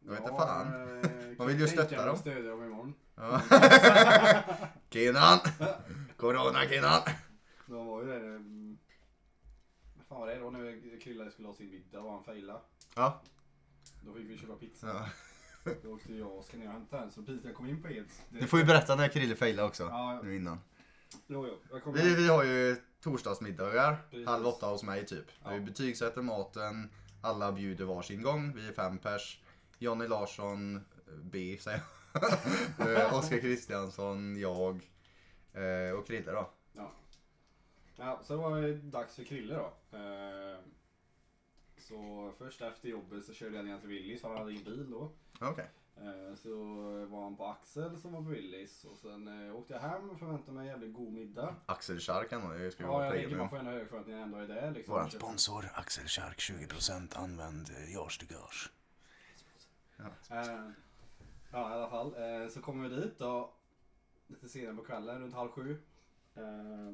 jag 0.00 0.10
vet 0.10 0.20
inte 0.20 0.32
fan. 0.32 0.66
eh, 1.02 1.10
Man 1.38 1.46
vill 1.46 1.60
ju 1.60 1.68
stötta 1.68 2.06
dem. 2.06 2.18
stödja 2.18 2.50
dem 2.50 2.64
imorgon. 2.64 2.94
Ja. 3.14 3.40
Kinnan! 4.90 5.38
Corona 6.16 6.58
Kinnan! 6.68 7.02
De 7.66 7.86
var 7.86 8.02
ju 8.02 8.06
där... 8.08 8.40
Vad 10.08 10.18
fan 10.18 10.20
var 10.20 10.26
det 10.34 10.38
då 10.40 10.50
när 10.50 11.00
Krille 11.00 11.30
skulle 11.30 11.48
ha 11.48 11.54
sin 11.54 11.70
middag 11.70 12.00
och 12.00 12.12
han 12.12 12.24
failade? 12.24 12.60
Ja. 12.96 13.22
Då 14.04 14.14
fick 14.14 14.30
vi 14.30 14.36
köpa 14.38 14.54
pizza. 14.56 14.86
ja. 14.86 15.08
Då 15.82 15.92
åkte 15.92 16.14
jag 16.14 16.32
och 16.36 16.44
ska 16.44 16.56
ner 16.56 16.66
och 16.66 16.72
hämta 16.72 17.02
en. 17.02 17.10
Så 17.10 17.24
jag 17.44 17.54
kom 17.54 17.66
in 17.66 17.82
på 17.82 17.88
Eds. 17.88 18.22
Du 18.28 18.46
får 18.46 18.58
ju 18.58 18.64
berätta 18.64 18.96
när 18.96 19.08
Krille 19.08 19.36
failade 19.36 19.68
också. 19.68 19.82
Ja, 19.82 20.20
Nu 20.22 20.36
innan. 20.36 20.60
jo, 21.26 21.46
jo. 21.46 21.58
Jag 21.70 21.82
kom 21.82 21.92
Vi, 21.92 22.14
vi 22.14 22.28
har 22.28 22.44
ju 22.44 22.76
torsdagsmiddagar, 23.00 23.96
Precis. 24.10 24.26
halv 24.26 24.46
åtta 24.46 24.66
hos 24.66 24.82
mig 24.82 25.06
typ. 25.06 25.24
Ja. 25.44 25.50
Vi 25.50 25.60
betygsätter 25.60 26.22
maten, 26.22 26.90
alla 27.22 27.52
bjuder 27.52 27.84
varsin 27.84 28.22
gång, 28.22 28.52
vi 28.56 28.68
är 28.68 28.72
fem 28.72 28.98
pers. 28.98 29.40
Jonny 29.78 30.06
Larsson, 30.08 30.84
B 31.22 31.58
säger 31.60 31.78
jag. 31.78 31.88
Eh, 32.88 33.14
Oskar 33.18 33.40
Kristiansson, 33.40 34.40
jag 34.40 34.88
eh, 35.52 35.98
och 35.98 36.06
Krille 36.06 36.32
då. 36.32 36.50
Ja, 37.98 38.20
så 38.24 38.36
var 38.36 38.60
det 38.60 38.74
dags 38.74 39.16
för 39.16 39.24
Krille 39.24 39.54
då. 39.54 39.96
Eh, 39.98 40.58
Så 41.78 42.32
först 42.38 42.60
efter 42.62 42.88
jobbet 42.88 43.24
så 43.24 43.32
körde 43.32 43.56
jag 43.56 43.64
ner 43.64 43.78
till 43.78 43.88
Willys 43.88 44.20
för 44.20 44.28
han 44.28 44.38
hade 44.38 44.52
ingen 44.52 44.64
bil 44.64 44.90
då. 44.90 45.10
Okej. 45.40 45.70
Eh, 45.96 46.34
Så 46.34 46.54
var 47.06 47.22
han 47.22 47.36
på 47.36 47.46
Axel 47.46 48.00
som 48.00 48.12
var 48.12 48.20
på 48.22 48.28
Willys 48.28 48.84
och 48.84 48.98
sen 48.98 49.46
eh, 49.48 49.56
åkte 49.56 49.72
jag 49.72 49.80
hem 49.80 50.10
och 50.10 50.18
förväntade 50.18 50.52
mig 50.52 50.60
en 50.60 50.66
jävligt 50.72 50.94
god 50.94 51.12
middag. 51.12 51.54
Axel 51.66 51.98
Schark 52.00 52.32
han 52.32 52.58
det 52.58 52.70
ska 52.70 52.82
ju 52.82 52.88
Ja, 52.88 52.92
vara 52.92 53.04
jag 53.04 53.12
tänker 53.12 53.28
premium. 53.28 53.38
man 53.38 53.50
får 53.50 53.56
ändå 53.58 53.70
hög 53.70 53.88
för 53.88 54.00
att 54.00 54.06
ni 54.06 54.12
ändå 54.12 54.38
är 54.38 54.46
där 54.48 54.70
liksom. 54.70 54.94
Våran 54.94 55.10
Sponsor 55.10 55.70
Axel 55.74 56.06
Schark 56.06 56.38
20% 56.38 57.16
använd 57.18 57.70
eh, 57.70 57.92
Jars 57.94 58.18
Gars. 58.18 58.70
Eh, 60.30 60.70
Ja, 61.52 61.70
i 61.70 61.72
alla 61.74 61.90
fall. 61.90 62.14
Eh, 62.16 62.48
Så 62.48 62.60
kommer 62.60 62.88
vi 62.88 62.96
dit 62.96 63.18
då. 63.18 63.52
Lite 64.26 64.48
senare 64.48 64.74
på 64.76 64.82
kvällen, 64.84 65.22
runt 65.22 65.34
halv 65.34 65.50
sju. 65.50 65.78
Eh, 66.34 66.92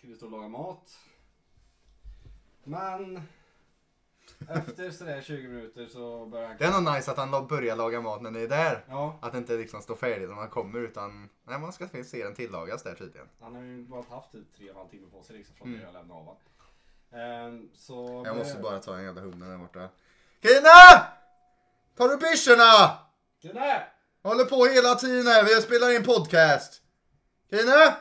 Krille 0.00 0.16
står 0.16 0.26
och 0.26 0.32
lagar 0.32 0.48
mat. 0.48 0.98
Men 2.64 3.22
efter 4.48 4.90
sådär 4.90 5.22
20 5.22 5.48
minuter 5.48 5.86
så 5.86 6.26
börjar 6.26 6.48
han 6.48 6.56
Det 6.58 6.64
är 6.64 6.80
nog 6.80 6.94
nice 6.94 7.10
att 7.10 7.16
han 7.16 7.30
la- 7.30 7.42
börjar 7.42 7.76
laga 7.76 8.00
mat 8.00 8.22
när 8.22 8.30
ni 8.30 8.42
är 8.42 8.48
där. 8.48 8.84
Ja, 8.88 9.18
Att 9.22 9.32
det 9.32 9.38
inte 9.38 9.56
liksom 9.56 9.82
står 9.82 9.96
färdigt 9.96 10.28
när 10.28 10.36
man 10.36 10.48
kommer 10.50 10.78
utan 10.80 11.28
nej, 11.44 11.58
man 11.58 11.72
ska 11.72 11.88
se 12.04 12.24
den 12.24 12.34
tillagas 12.34 12.82
där 12.82 12.94
tydligen. 12.94 13.28
han 13.40 13.54
har 13.54 13.62
ju 13.62 13.82
bara 13.84 14.02
haft 14.10 14.32
typ 14.32 14.56
tre 14.56 14.64
och 14.64 14.70
en 14.70 14.76
halv 14.76 14.88
timme 14.88 15.06
på 15.10 15.22
sig 15.22 15.36
liksom 15.36 15.56
från 15.56 15.68
Mm. 15.68 15.80
det 15.80 15.86
jag 15.86 15.92
lämnade 15.92 16.20
av 16.20 16.26
honom. 16.26 16.42
Ehm, 17.12 17.70
så 17.74 18.22
Jag 18.26 18.36
måste 18.36 18.58
bara 18.58 18.78
ta 18.78 18.92
den 18.92 19.04
jävla 19.04 19.20
hunden 19.20 19.48
där 19.48 19.58
borta. 19.58 19.88
Kina! 20.42 21.06
Tar 21.96 22.08
du 22.08 22.16
byxorna? 22.16 22.98
Kine! 23.42 23.82
Håller 24.22 24.44
på 24.44 24.66
hela 24.66 24.94
tiden 24.94 25.26
här, 25.26 25.44
vi 25.44 25.62
spelar 25.62 25.96
in 25.96 26.02
podcast. 26.04 26.82
Kine! 27.50 27.96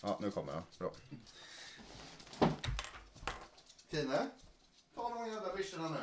Ja, 0.00 0.18
nu 0.20 0.30
kommer 0.30 0.52
han. 0.52 0.62
Bra. 0.78 0.92
Kine? 3.90 4.30
Ta 4.94 5.08
de 5.08 5.28
jävla 5.28 5.54
byxorna 5.56 5.88
nu. 5.88 5.98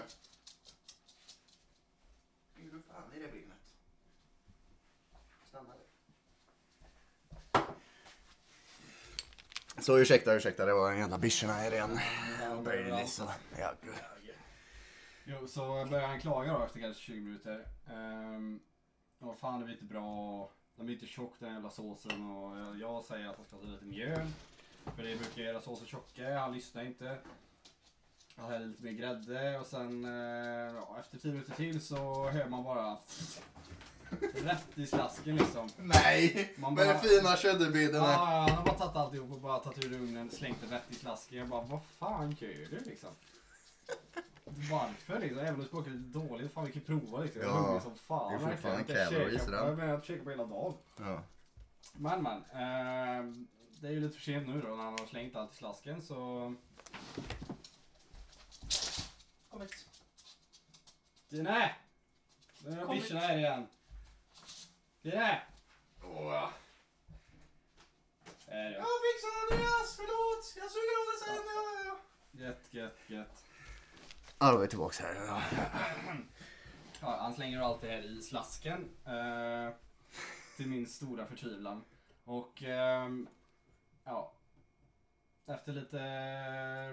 Du 2.71 2.81
fan 2.81 3.13
i 3.13 3.19
det 3.19 3.27
benet? 3.27 3.73
Stanna. 5.49 5.73
Så 9.79 9.99
ursäkta, 9.99 10.33
ursäkta, 10.33 10.65
det 10.65 10.73
var 10.73 10.91
en 10.91 10.99
jävla 10.99 11.17
byxorna 11.17 11.53
här 11.53 11.71
igen. 11.71 11.99
Ja, 12.41 12.61
Baileys 12.61 13.19
och... 13.19 13.29
Ja, 13.59 13.73
gud. 13.81 13.93
Jo, 15.31 15.47
så 15.47 15.85
börjar 15.89 16.07
han 16.07 16.21
klaga 16.21 16.53
då 16.53 16.65
efter 16.65 16.79
kanske 16.79 17.03
20 17.03 17.21
minuter. 17.21 17.67
Um, 17.89 18.59
och 19.19 19.39
fan 19.39 19.59
det 19.59 19.65
blir 19.65 19.75
inte 19.75 19.85
bra. 19.85 20.51
Den 20.79 20.85
blir 20.85 20.95
inte 20.95 21.07
tjock 21.07 21.33
den 21.39 21.53
jävla 21.53 21.69
såsen 21.69 22.31
och 22.31 22.77
jag- 22.79 23.05
säger 23.05 23.27
att 23.27 23.37
han 23.37 23.45
ska 23.45 23.57
ta 23.57 23.63
lite 23.63 23.85
mjöl. 23.85 24.27
För 24.95 25.03
det 25.03 25.15
brukar 25.15 25.41
göra 25.41 25.61
såsen 25.61 25.87
tjockare, 25.87 26.33
han 26.33 26.53
lyssnar 26.53 26.85
inte. 26.85 27.17
Jag 28.35 28.43
häller 28.47 28.65
lite 28.67 28.83
mer 28.83 28.91
grädde 28.91 29.59
och 29.59 29.65
sen 29.65 30.05
eh, 30.05 30.75
ja, 30.75 30.97
efter 30.99 31.17
10 31.17 31.31
minuter 31.31 31.53
till 31.53 31.81
så 31.81 32.29
hör 32.29 32.45
man 32.49 32.63
bara 32.63 32.97
rätt 34.33 34.77
i 34.77 34.85
slasken 34.87 35.35
liksom. 35.35 35.69
Nej! 35.77 36.53
Man 36.57 36.73
Med 36.73 36.87
bara- 36.87 37.01
de 37.01 37.09
fina 37.09 37.37
köttbiten 37.37 38.01
här. 38.01 38.11
Ja, 38.11 38.17
han 38.47 38.49
har 38.51 38.65
bara 38.65 38.75
tagit 38.77 38.95
alltihop 38.95 39.31
och 39.31 39.39
bara 39.41 39.59
tagit 39.59 39.85
ur 39.85 39.93
ugnen, 39.93 40.29
slängt 40.31 40.57
det 40.69 40.75
rätt 40.75 40.83
i 40.91 40.95
slasken. 40.95 41.37
Jag 41.37 41.47
bara, 41.47 41.61
vad 41.61 41.79
fan 41.99 42.31
gör 42.39 42.49
du 42.69 42.79
liksom? 42.85 43.09
Varför 44.71 45.19
liksom? 45.19 45.39
Även 45.39 45.53
om 45.55 45.61
det 45.61 45.67
smakar 45.67 45.91
lite 45.91 46.19
dåligt, 46.19 46.53
fan 46.53 46.65
vi 46.65 46.71
kan 46.71 46.81
prova 46.81 47.19
liksom. 47.23 47.41
Jag 47.41 47.51
är 47.51 47.55
Ja, 47.55 47.61
hungrig 47.61 47.81
som 47.83 47.95
fan. 47.97 48.31
det 48.31 48.35
är 48.45 48.51
fortfarande. 48.51 48.93
Jag 48.93 49.09
kan 49.09 49.13
calories 49.19 49.41
käka- 49.41 49.47
i 49.47 49.51
den. 49.75 49.79
Jag 49.79 49.95
har 49.95 50.01
käkat 50.01 50.23
på 50.23 50.29
hela 50.29 50.45
dagen. 50.45 50.73
Ja. 50.97 51.23
Men 51.93 52.23
men, 52.23 52.43
ehm, 52.53 53.47
det 53.81 53.87
är 53.87 53.91
ju 53.91 53.99
lite 53.99 54.15
för 54.15 54.21
sent 54.23 54.47
nu 54.47 54.61
då 54.61 54.67
när 54.67 54.83
han 54.83 54.95
har 54.99 55.07
slängt 55.07 55.35
allt 55.35 55.53
i 55.53 55.55
slasken 55.55 56.01
så... 56.01 56.53
Kom 59.49 59.61
hit. 59.61 59.85
Dine! 61.29 61.71
Nu 62.65 62.71
är 62.79 62.85
Kom 62.85 62.95
hit. 62.95 63.11
här 63.11 63.37
igen. 63.37 63.67
Dine! 65.01 65.41
Åh. 66.03 66.33
Ja. 66.33 66.51
Jag 68.51 68.85
fixar 69.05 69.31
Andreas, 69.51 69.95
förlåt! 69.95 70.53
Jag 70.55 70.71
suger 70.71 70.95
av 70.99 71.05
det 71.11 71.25
sen. 71.25 71.43
Ja, 71.55 71.63
ja. 71.85 71.99
Gött, 72.45 72.67
gött, 72.73 72.97
gött. 73.07 73.43
Ja, 74.41 74.51
då 74.51 74.57
är 74.57 74.61
vi 74.61 74.67
tillbaka 74.67 75.03
här. 75.03 75.15
Ja. 75.15 75.41
Ja, 77.01 77.17
han 77.21 77.33
slänger 77.33 77.61
allt 77.61 77.81
det 77.81 77.87
här 77.87 78.01
i 78.01 78.21
slasken. 78.21 78.89
Eh, 79.05 79.73
till 80.57 80.67
min 80.67 80.87
stora 80.87 81.25
förtvivlan. 81.25 81.83
Och 82.23 82.63
ehm, 82.63 83.27
ja. 84.03 84.33
Efter 85.45 85.73
lite 85.73 85.99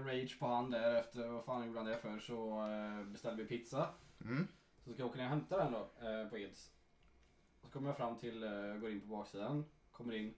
rage 0.01 0.39
på 0.39 0.47
han 0.47 0.71
där 0.71 0.95
efter 0.95 1.29
vad 1.29 1.45
fan 1.45 1.67
gjorde 1.67 1.79
han 1.79 1.89
det 1.89 1.99
för 1.99 2.19
så 2.19 2.67
eh, 2.71 3.05
beställde 3.05 3.43
vi 3.43 3.49
pizza. 3.49 3.89
Mm. 4.21 4.49
Så 4.85 4.93
ska 4.93 5.03
jag 5.03 5.11
åka 5.11 5.19
ner 5.19 5.25
och 5.25 5.31
hämta 5.31 5.57
den 5.57 5.73
då 5.73 5.91
eh, 6.09 6.29
på 6.29 6.39
Eds. 6.39 6.71
Så 7.63 7.69
kommer 7.69 7.89
jag 7.89 7.97
fram 7.97 8.19
till, 8.19 8.43
eh, 8.43 8.75
går 8.81 8.91
in 8.91 9.01
på 9.01 9.07
baksidan. 9.07 9.65
Kommer 9.93 10.15
in. 10.15 10.35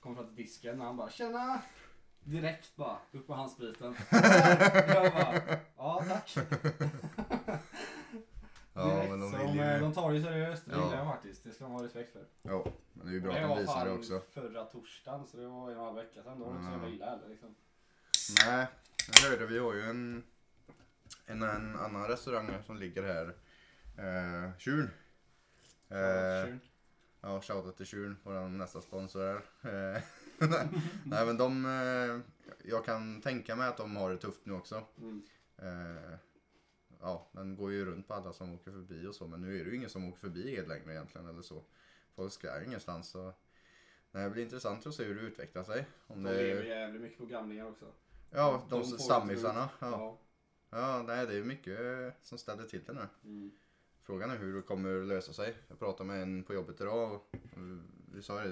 Kommer 0.00 0.16
fram 0.16 0.26
till 0.26 0.44
disken 0.44 0.80
och 0.80 0.86
han 0.86 0.96
bara 0.96 1.10
tjena! 1.10 1.62
Direkt 2.24 2.76
bara 2.76 2.98
upp 3.12 3.26
på 3.26 3.34
handspriten. 3.34 3.96
jag 4.10 5.12
bara 5.12 5.58
ja 5.80 6.04
tack. 6.08 6.36
Ja, 8.72 9.04
men 9.08 9.20
de 9.20 9.30
vill 9.32 9.46
de, 9.46 9.52
ju... 9.74 9.80
de 9.80 9.92
tar 9.92 10.12
det 10.12 10.22
seriöst, 10.22 10.66
det 10.66 10.72
Ja. 10.72 10.84
gillar 10.84 10.96
jag 10.98 11.06
faktiskt. 11.14 11.44
Det 11.44 11.50
ska 11.52 11.64
man 11.68 11.72
ha 11.72 11.84
respekt 11.84 12.12
för. 12.12 12.24
Ja, 12.42 12.64
men 12.92 13.06
det 13.06 13.10
är 13.12 13.14
ju 13.14 13.20
bra 13.20 13.32
att 13.34 13.48
de 13.56 13.58
visar 13.60 13.84
det 13.84 13.92
också. 13.92 14.22
förra 14.30 14.64
torsdagen 14.64 15.26
så 15.26 15.36
det 15.36 15.46
var 15.46 15.70
en 15.70 15.76
halv 15.78 15.96
vecka 15.96 16.22
sedan. 16.22 16.38
Då 16.38 16.44
var 16.44 16.52
det 16.52 16.58
inte 16.58 16.66
så 16.66 16.72
jävla 16.72 16.86
Mm. 16.86 16.94
illa 16.96 17.06
heller 17.10 17.28
liksom. 17.28 17.54
Nej, 18.46 18.66
jag 19.22 19.30
hörde 19.30 19.46
vi 19.46 19.58
har 19.58 19.74
ju 19.74 19.82
en, 19.82 20.22
en, 21.26 21.42
en 21.42 21.76
annan 21.76 22.06
restaurang 22.08 22.50
som 22.66 22.76
ligger 22.76 23.02
här. 23.02 23.26
Eh, 23.98 24.50
Tjurn. 24.58 24.90
Eh, 25.88 26.46
Tjurn. 26.46 26.60
ja, 27.20 27.40
shoutout 27.40 27.76
till 27.76 27.86
Tjurn, 27.86 28.16
vår 28.22 28.48
nästa 28.48 28.80
sponsor 28.80 29.20
här. 29.62 29.94
Eh, 29.96 30.02
Nej 31.04 31.26
men 31.26 31.36
de, 31.36 31.64
eh, 31.66 32.34
jag 32.70 32.84
kan 32.84 33.20
tänka 33.22 33.56
mig 33.56 33.68
att 33.68 33.76
de 33.76 33.96
har 33.96 34.10
det 34.10 34.16
tufft 34.16 34.40
nu 34.46 34.52
också. 34.52 34.82
Mm. 34.98 35.22
Eh, 35.62 36.16
ja, 37.00 37.28
den 37.32 37.56
går 37.56 37.72
ju 37.72 37.84
runt 37.84 38.08
på 38.08 38.14
alla 38.14 38.32
som 38.32 38.54
åker 38.54 38.70
förbi 38.70 39.06
och 39.06 39.14
så, 39.14 39.26
men 39.26 39.40
nu 39.40 39.60
är 39.60 39.64
det 39.64 39.70
ju 39.70 39.76
ingen 39.76 39.90
som 39.90 40.08
åker 40.08 40.18
förbi 40.18 40.56
Ed 40.56 40.68
längre 40.68 40.92
egentligen 40.92 41.26
eller 41.28 41.42
så. 41.42 41.62
Folk 42.14 42.32
ska 42.32 42.64
ingenstans 42.64 43.08
så. 43.08 43.32
Det 44.12 44.30
blir 44.30 44.42
intressant 44.42 44.86
att 44.86 44.94
se 44.94 45.04
hur 45.04 45.14
det 45.14 45.20
utvecklar 45.20 45.64
sig. 45.64 45.86
Om 46.06 46.22
De 46.22 46.30
lever 46.32 46.62
det, 46.62 46.68
jävligt 46.68 47.02
mycket 47.02 47.18
på 47.18 47.26
gamlingar 47.26 47.66
också. 47.66 47.86
ja, 48.30 48.66
de, 48.70 48.80
de 48.80 48.86
stammisarna. 48.98 49.68
Ja. 49.78 49.90
Ja. 49.90 50.18
ja, 50.70 51.02
nej 51.06 51.26
det 51.26 51.34
är 51.34 51.44
mycket 51.44 51.80
eh, 51.80 52.12
som 52.22 52.38
ställer 52.38 52.64
till 52.64 52.84
det 52.86 52.92
nu. 52.92 53.06
Mm. 53.24 53.50
Frågan 54.02 54.30
är 54.30 54.36
hur 54.36 54.56
det 54.56 54.62
kommer 54.62 55.04
lösa 55.04 55.32
sig. 55.32 55.54
Jag 55.68 55.78
pratade 55.78 56.06
med 56.06 56.22
en 56.22 56.44
på 56.44 56.54
jobbet 56.54 56.80
idag 56.80 57.12
och 57.12 57.34
vi 58.12 58.22
sa 58.22 58.40
det, 58.40 58.48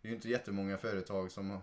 det 0.00 0.08
är 0.08 0.08
ju 0.08 0.14
inte 0.14 0.28
jättemånga 0.28 0.78
företag 0.78 1.30
som 1.30 1.58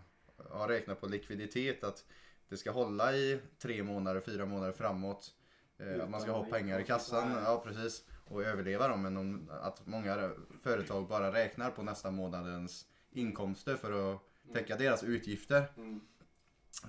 har 0.49 0.67
räknat 0.67 1.01
på 1.01 1.07
likviditet 1.07 1.83
att 1.83 2.05
det 2.49 2.57
ska 2.57 2.71
hålla 2.71 3.13
i 3.13 3.39
tre 3.59 3.83
månader, 3.83 4.21
fyra 4.21 4.45
månader 4.45 4.71
framåt. 4.73 5.33
Eh, 5.77 6.03
Att 6.03 6.09
man 6.09 6.21
ska 6.21 6.31
ha 6.31 6.43
pengar 6.43 6.79
i 6.79 6.83
kassan, 6.83 7.31
ja 7.45 7.61
precis. 7.65 8.03
Och 8.27 8.43
överleva 8.43 8.87
dem. 8.87 9.01
Men 9.01 9.17
om, 9.17 9.49
att 9.61 9.87
många 9.87 10.31
företag 10.63 11.07
bara 11.07 11.33
räknar 11.33 11.71
på 11.71 11.83
nästa 11.83 12.11
månadens 12.11 12.85
inkomster 13.11 13.75
för 13.75 14.13
att 14.13 14.21
täcka 14.53 14.75
deras 14.75 15.03
utgifter. 15.03 15.71
Mm. 15.77 16.01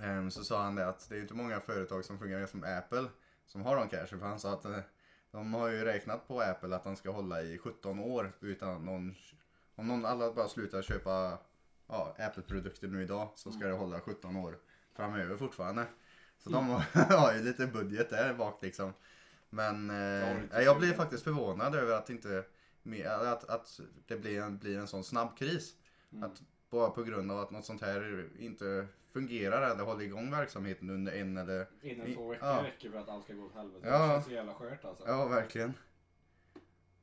Ehm, 0.03 0.31
Så 0.31 0.43
sa 0.43 0.63
han 0.63 0.75
det 0.75 0.87
att 0.87 1.09
det 1.09 1.15
är 1.17 1.21
inte 1.21 1.33
många 1.33 1.59
företag 1.59 2.05
som 2.05 2.19
fungerar 2.19 2.45
som 2.45 2.63
Apple 2.63 3.05
som 3.45 3.61
har 3.61 3.75
de 3.75 3.89
cashen. 3.89 4.19
För 4.19 4.25
han 4.27 4.39
sa 4.39 4.53
att 4.53 4.65
eh, 4.65 4.79
de 5.31 5.53
har 5.53 5.69
ju 5.69 5.83
räknat 5.85 6.27
på 6.27 6.41
Apple 6.41 6.75
att 6.75 6.83
de 6.83 6.95
ska 6.95 7.11
hålla 7.11 7.41
i 7.41 7.57
17 7.57 7.99
år 7.99 8.31
utan 8.39 8.85
någon... 8.85 9.15
Om 9.75 9.87
någon 9.87 10.05
alla 10.05 10.33
bara 10.33 10.47
slutar 10.47 10.81
köpa 10.81 11.37
ja, 11.87 12.15
Apple-produkter 12.19 12.87
nu 12.87 13.03
idag 13.03 13.29
så 13.35 13.51
ska 13.51 13.67
det 13.67 13.73
hålla 13.73 13.99
17 14.01 14.35
år 14.35 14.57
framöver 14.99 15.37
fortfarande. 15.37 15.85
Så 16.37 16.49
de 16.49 16.69
har, 16.93 17.33
ju 17.33 17.43
lite 17.43 17.67
budget 17.67 18.09
där 18.09 18.33
bak 18.33 18.59
liksom. 18.61 18.93
Men 19.49 19.89
eh, 19.89 20.61
jag 20.61 20.79
blir 20.79 20.93
faktiskt 20.93 21.23
förvånad 21.23 21.75
över 21.75 21.93
att 21.93 22.09
inte 22.09 22.43
att, 23.05 23.49
att 23.49 23.79
det 24.07 24.17
blir 24.17 24.41
en, 24.41 24.57
blir 24.57 24.77
en 24.77 24.87
sån 24.87 25.03
snabb 25.03 25.37
kris. 25.37 25.75
Mm. 26.11 26.23
Att 26.23 26.41
bara 26.69 26.89
på 26.89 27.03
grund 27.03 27.31
av 27.31 27.39
att 27.39 27.51
något 27.51 27.65
sånt 27.65 27.81
här 27.81 28.29
inte 28.39 28.87
fungerar 29.13 29.71
eller 29.71 29.83
håller 29.83 30.05
igång 30.05 30.31
verksamheten 30.31 30.89
under 30.89 31.11
en 31.11 31.37
eller... 31.37 31.67
Innan 31.81 32.13
två 32.13 32.29
veckor 32.29 32.47
Ja. 32.47 32.63
räcker 32.63 32.91
för 32.91 32.97
att 32.97 33.09
allt 33.09 33.23
ska 33.23 33.33
gå 33.33 33.45
åt 33.45 33.55
helvete. 33.55 33.87
Ja. 33.87 34.07
Det 34.07 34.13
känns 34.13 34.25
så 34.25 34.31
jävla 34.31 34.53
skört 34.53 34.85
alltså. 34.85 35.07
Ja, 35.07 35.27
verkligen. 35.27 35.73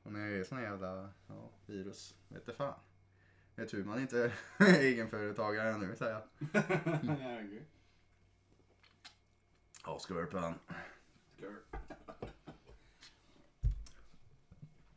Och 0.02 0.12
när 0.12 0.30
det 0.30 0.36
är 0.36 0.44
såna 0.44 0.62
jävla 0.62 1.08
ja, 1.26 1.50
virus, 1.66 2.14
vet 2.28 2.46
du 2.46 2.52
fan. 2.52 2.74
Det 3.54 3.62
är 3.62 3.66
tur 3.66 3.84
man 3.84 4.00
inte 4.00 4.18
är 4.24 4.32
egenföretagare 4.80 5.76
nu 5.78 5.96
säger 5.96 6.12
jag. 6.12 6.22
Ja. 9.87 9.99
Skör. 10.00 11.57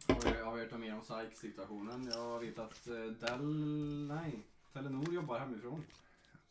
Har 0.07 0.21
vi, 0.33 0.41
har 0.41 0.55
vi 0.55 0.61
hört 0.63 0.79
mer 0.79 0.93
om 0.95 1.01
Sykes-situationen? 1.01 2.11
Jag 2.13 2.39
vet 2.39 2.59
att 2.59 2.87
eh, 2.87 2.93
Dell, 2.95 3.45
nej, 4.07 4.43
Telenor 4.73 5.13
jobbar 5.13 5.39
hemifrån. 5.39 5.83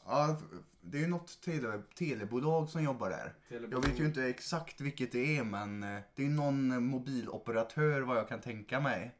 Ja, 0.05 0.41
det 0.81 0.99
är 0.99 1.03
ju 1.03 1.09
något 1.09 1.41
tele, 1.41 1.83
telebolag 1.95 2.69
som 2.69 2.83
jobbar 2.83 3.11
där. 3.11 3.35
Telebo- 3.49 3.73
Jag 3.73 3.81
vet 3.87 4.01
ju 4.01 4.05
inte 4.07 4.25
exakt 4.25 4.81
vilket 4.81 5.13
det 5.13 5.39
är 5.39 5.45
men 5.45 5.83
eh, 5.83 6.01
det 6.15 6.23
är 6.23 6.27
ju 6.27 6.33
någon 6.33 6.85
mobiloperatör 6.87 8.01
vad 8.01 8.17
jag 8.17 8.29
kan 8.29 8.41
tänka 8.41 8.81
mig. 8.81 9.15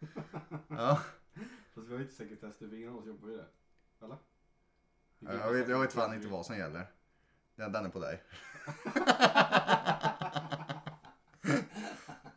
Ja, 0.68 1.00
Fast 1.74 1.86
vi 1.88 1.92
har 1.94 2.00
inte 2.00 2.14
sekretess, 2.14 2.62
ingen 2.62 2.88
av 2.90 2.96
oss 2.96 3.06
jobbar 3.06 3.28
ju 3.28 3.36
där. 3.36 3.48
Eller? 4.02 4.16
jag 5.18 5.52
vet, 5.52 5.68
jag 5.68 5.80
vet 5.80 5.92
fan 5.92 6.14
inte 6.14 6.28
vad 6.28 6.46
som 6.46 6.56
gäller. 6.56 6.86
Den, 7.58 7.72
den 7.72 7.84
är 7.84 7.88
på 7.88 7.98
dig. 7.98 8.22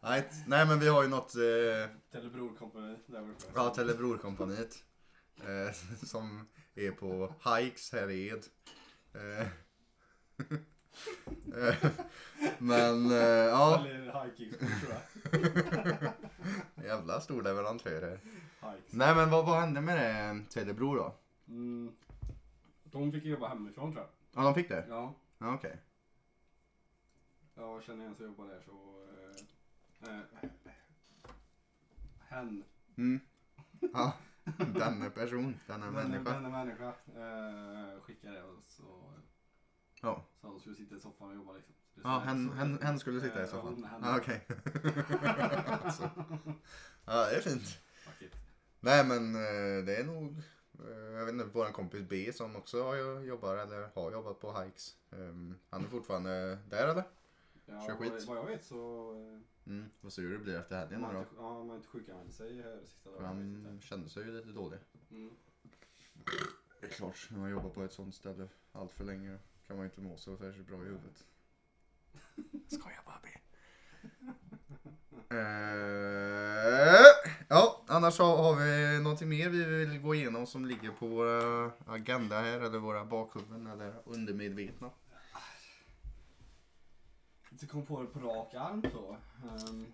Nej, 0.01 0.21
t- 0.21 0.35
nej 0.47 0.65
men 0.67 0.79
vi 0.79 0.87
har 0.87 1.03
ju 1.03 1.09
något 1.09 1.35
eh, 1.35 1.41
Telebror 2.11 2.55
Company, 2.59 2.95
där 3.07 3.21
var 3.21 3.27
det 3.27 3.33
först. 3.33 3.47
Ja, 3.55 3.69
Telebrorkompaniet. 3.69 4.83
Eh, 5.37 5.73
som 6.05 6.47
är 6.75 6.91
på 6.91 7.33
Hikes 7.45 7.91
här 7.91 8.09
i 8.09 8.27
Ed. 8.29 8.43
Eh, 9.13 9.47
Eh, 11.55 11.75
Men 12.57 13.11
eh, 13.11 13.17
ja, 13.17 13.85
jävla 16.83 17.21
stor 17.21 17.41
leverantör 17.43 18.01
här. 18.01 18.19
Nej 18.89 19.15
men 19.15 19.29
vad, 19.29 19.45
vad 19.45 19.59
hände 19.59 19.81
med 19.81 19.97
det 19.97 20.39
Telebror 20.53 20.97
då? 20.97 21.15
Mm. 21.47 21.91
De 22.83 23.11
fick 23.11 23.25
jobba 23.25 23.47
hemifrån 23.47 23.93
tror 23.93 24.05
jag. 24.05 24.09
Ja 24.33 24.41
de 24.43 24.53
fick 24.55 24.69
det? 24.69 24.85
Ja. 24.89 25.13
Ja 25.37 25.53
okej. 25.53 25.81
Jag 27.55 27.83
känner 27.83 28.05
en 28.05 28.15
som 28.15 28.25
jobbar 28.25 28.45
där 28.47 28.61
så... 28.65 29.05
Eh, 30.03 30.09
eh, 30.09 30.51
hen. 32.19 32.63
Mm. 32.97 33.19
Ja, 33.93 34.13
denna 34.73 35.09
person, 35.09 35.59
denna 35.67 35.91
människa. 35.91 36.33
Denna 36.33 36.49
människa 36.49 36.87
eh, 36.87 38.01
skickade 38.01 38.35
det 38.35 38.43
och 38.43 38.63
så... 38.67 39.13
Ja, 40.01 40.25
Så 40.41 40.47
han 40.47 40.59
skulle 40.59 40.75
sitta 40.75 40.95
i 40.95 40.99
soffan 40.99 41.27
och 41.29 41.35
jobba 41.35 41.53
liksom. 41.53 41.75
Ja 42.03 42.19
hen, 42.19 42.51
hen, 42.53 42.79
hen 42.81 42.99
skulle 42.99 43.21
sitta 43.21 43.39
i 43.39 43.43
Eh, 43.43 43.49
soffan. 43.49 43.83
hon-. 43.83 44.03
Ja 44.03 44.17
okej. 44.17 44.47
Alltså. 45.83 46.09
Ja 47.05 47.25
det 47.29 47.35
är 47.37 47.41
fint. 47.41 47.77
It. 48.19 48.35
Nej 48.79 49.05
men 49.05 49.35
eh, 49.35 49.85
det 49.85 49.95
är 49.95 50.03
nog, 50.03 50.41
jag 50.89 51.25
vet 51.25 51.33
inte, 51.33 51.45
våran 51.45 51.73
kompis 51.73 52.01
B 52.09 52.33
som 52.33 52.55
också 52.55 52.95
jobbar 53.25 53.57
eller 53.57 53.89
har 53.95 54.11
jobbat 54.11 54.39
på 54.39 54.61
Hikes. 54.61 54.95
Ehm, 55.11 55.55
Han 55.69 55.83
är 55.85 55.87
fortfarande 55.89 56.57
där 56.69 56.87
eller? 56.87 57.03
Ja, 57.65 57.81
Kör 57.87 57.95
skit. 57.95 58.25
vad, 58.27 58.37
jag 58.37 58.45
vet 58.45 58.65
så... 58.65 59.11
eh, 59.33 59.39
Mm. 59.65 59.89
Vad 60.01 60.13
sur 60.13 60.31
det 60.31 60.37
blir 60.39 60.59
efter 60.59 60.75
helgen 60.77 61.01
då. 61.01 61.25
ja, 61.37 61.53
man 61.57 61.69
har 61.69 61.75
inte 61.75 61.87
sjukanmält 61.87 62.33
sig 62.33 62.61
här 62.61 62.79
sista 62.85 63.09
dagen. 63.11 63.23
han 63.25 63.79
kände 63.81 64.09
sig 64.09 64.23
ju 64.23 64.31
lite 64.31 64.49
dålig. 64.49 64.79
Mm. 65.11 65.31
Det 66.81 66.87
är 66.87 66.91
klart, 66.91 67.27
när 67.31 67.39
man 67.39 67.49
jobbar 67.51 67.69
på 67.69 67.83
ett 67.83 67.91
sånt 67.91 68.15
ställe 68.15 68.47
allt 68.71 68.91
för 68.91 69.03
länge 69.03 69.37
kan 69.67 69.75
man 69.77 69.85
ju 69.85 69.89
inte 69.89 70.01
må 70.01 70.17
så 70.17 70.37
särskilt 70.37 70.67
bra 70.67 70.77
i 70.77 70.85
huvudet. 70.85 71.25
Skojar 72.67 73.03
bara 73.05 73.19
B. 73.23 73.29
Eh, 75.35 77.10
ja, 77.51 77.81
annars 77.87 78.19
har, 78.19 78.37
har 78.37 78.55
vi 78.55 78.99
någonting 79.03 79.29
mer 79.29 79.49
vi 79.49 79.63
vill 79.65 79.99
gå 79.99 80.15
igenom 80.15 80.47
som 80.47 80.65
ligger 80.65 80.91
på 80.91 81.07
våra 81.07 81.71
agenda 81.85 82.39
här 82.39 82.59
eller 82.59 82.79
våra 82.79 83.05
bakhuvuden 83.05 83.67
eller 83.67 83.93
undermedvetna. 84.05 84.89
Inte 87.51 87.65
kom 87.67 87.85
på 87.85 88.01
det 88.01 88.07
på 88.07 88.19
rak 88.19 88.53
arm 88.53 88.83
så. 88.91 89.17
Ehm, 89.47 89.85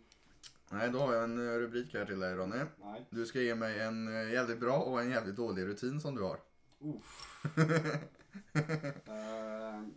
Nej, 0.69 0.89
då 0.91 0.99
har 0.99 1.13
jag 1.13 1.23
en 1.23 1.37
eh, 1.37 1.59
rubrik 1.59 1.93
här 1.93 2.05
till 2.05 2.19
dig 2.19 2.35
Ronny. 2.35 2.57
nej. 2.83 3.05
Du 3.09 3.25
ska 3.25 3.41
ge 3.41 3.55
mig 3.55 3.79
en 3.79 4.07
eh, 4.07 4.33
jävligt 4.33 4.59
bra 4.59 4.77
och 4.77 5.01
en 5.01 5.09
jävligt 5.09 5.35
dålig 5.35 5.65
rutin 5.65 6.01
som 6.01 6.15
du 6.15 6.21
har. 6.21 6.39
Uff. 6.79 7.43
Ehm, 9.07 9.93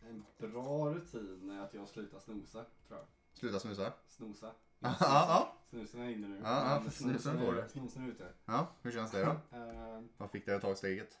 en 0.00 0.24
bra 0.38 0.94
rutin 0.94 1.50
är 1.50 1.60
att 1.64 1.74
jag 1.74 1.88
slutar 1.88 2.18
snosa, 2.18 2.64
tror 2.88 2.98
jag. 2.98 3.06
Sluta 3.34 3.60
snusa. 3.60 3.92
Snosa. 4.08 4.50
Ja, 4.78 4.94
ja, 5.00 5.52
Snusen 5.70 6.00
är 6.00 6.08
inne 6.10 6.28
nu. 6.28 6.40
Ja, 6.44 6.82
ja, 6.84 6.90
snusen 6.90 7.38
får 7.38 7.52
du. 7.52 7.68
Snosen 7.68 8.04
är 8.04 8.08
ute. 8.08 8.28
ja. 8.44 8.66
Hur 8.82 8.92
känns 8.92 9.10
det 9.10 9.24
då? 9.24 9.56
Ehm, 9.56 10.08
Vad 10.16 10.30
fick 10.30 10.46
dig 10.46 10.54
att 10.54 10.62
ta 10.62 10.74
steget? 10.74 11.18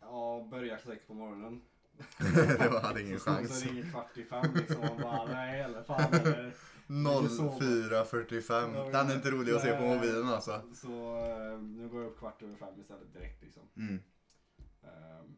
ja, 0.00 0.46
börjar 0.50 0.78
sex 0.78 1.06
på 1.06 1.14
morgonen. 1.14 1.62
det 2.58 2.68
var, 2.72 2.80
hade 2.80 3.02
ingen 3.02 3.20
Så 3.20 3.30
chans. 3.30 3.48
snosen 3.48 3.68
ringer 3.68 3.90
kvart 3.90 4.16
i 4.16 4.24
fem 4.24 4.54
liksom 4.54 4.88
och 4.90 4.96
bara 5.00 5.24
nej 5.26 5.60
eller 5.60 5.82
fan 5.82 6.12
eller. 6.14 6.54
04.45. 6.88 8.92
Den 8.92 9.10
är 9.10 9.14
inte 9.14 9.30
rolig 9.30 9.52
att 9.52 9.62
se 9.62 9.76
på 9.76 9.82
mobilen 9.82 10.28
alltså. 10.28 10.62
Så 10.74 11.16
eh, 11.26 11.58
nu 11.60 11.88
går 11.88 12.02
jag 12.02 12.10
upp 12.10 12.18
kvart 12.18 12.42
över 12.42 12.54
fem 12.56 12.80
istället 12.80 13.12
direkt 13.12 13.42
liksom. 13.42 13.62
Mm. 13.76 14.02
Ehm, 14.82 15.36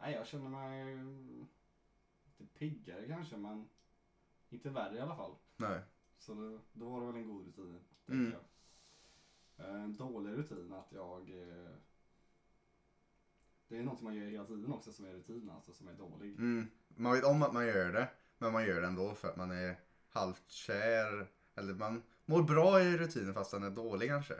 nej, 0.00 0.12
jag 0.14 0.26
känner 0.26 0.48
mig 0.48 0.96
lite 2.38 2.52
piggare 2.58 3.06
kanske, 3.08 3.36
men 3.36 3.68
inte 4.50 4.70
värre 4.70 4.96
i 4.96 5.00
alla 5.00 5.16
fall. 5.16 5.34
Nej. 5.60 5.80
Så 6.18 6.34
då, 6.34 6.60
då 6.72 6.88
var 6.88 7.00
det 7.00 7.06
väl 7.06 7.16
en 7.16 7.26
god 7.28 7.46
rutin, 7.46 7.80
tänker 8.06 8.12
Mm. 8.26 8.32
jag. 9.56 9.66
Eh, 9.66 9.82
En 9.84 9.96
dålig 9.96 10.32
rutin 10.38 10.72
att 10.72 10.92
jag... 10.92 11.30
eh, 11.30 11.70
Det 13.68 13.78
är 13.78 13.82
något 13.82 14.00
man 14.00 14.14
gör 14.14 14.26
hela 14.26 14.44
tiden 14.44 14.72
också 14.72 14.92
som 14.92 15.04
är 15.04 15.12
rutin, 15.12 15.50
alltså 15.50 15.72
som 15.72 15.88
är 15.88 15.94
dålig. 15.94 16.30
Mm. 16.34 16.66
Man 16.88 17.12
vet 17.12 17.24
om 17.24 17.42
att 17.42 17.52
man 17.52 17.66
gör 17.66 17.92
det. 17.92 18.08
Men 18.38 18.52
man 18.52 18.66
gör 18.66 18.80
det 18.80 18.86
ändå 18.86 19.14
för 19.14 19.28
att 19.28 19.36
man 19.36 19.50
är 19.50 19.80
halvt 20.08 20.50
kär. 20.50 21.26
Eller 21.54 21.74
man 21.74 22.02
mår 22.24 22.42
bra 22.42 22.82
i 22.82 22.96
rutinen 22.98 23.34
fast 23.34 23.50
den 23.50 23.62
är 23.62 23.70
dålig 23.70 24.08
kanske. 24.08 24.34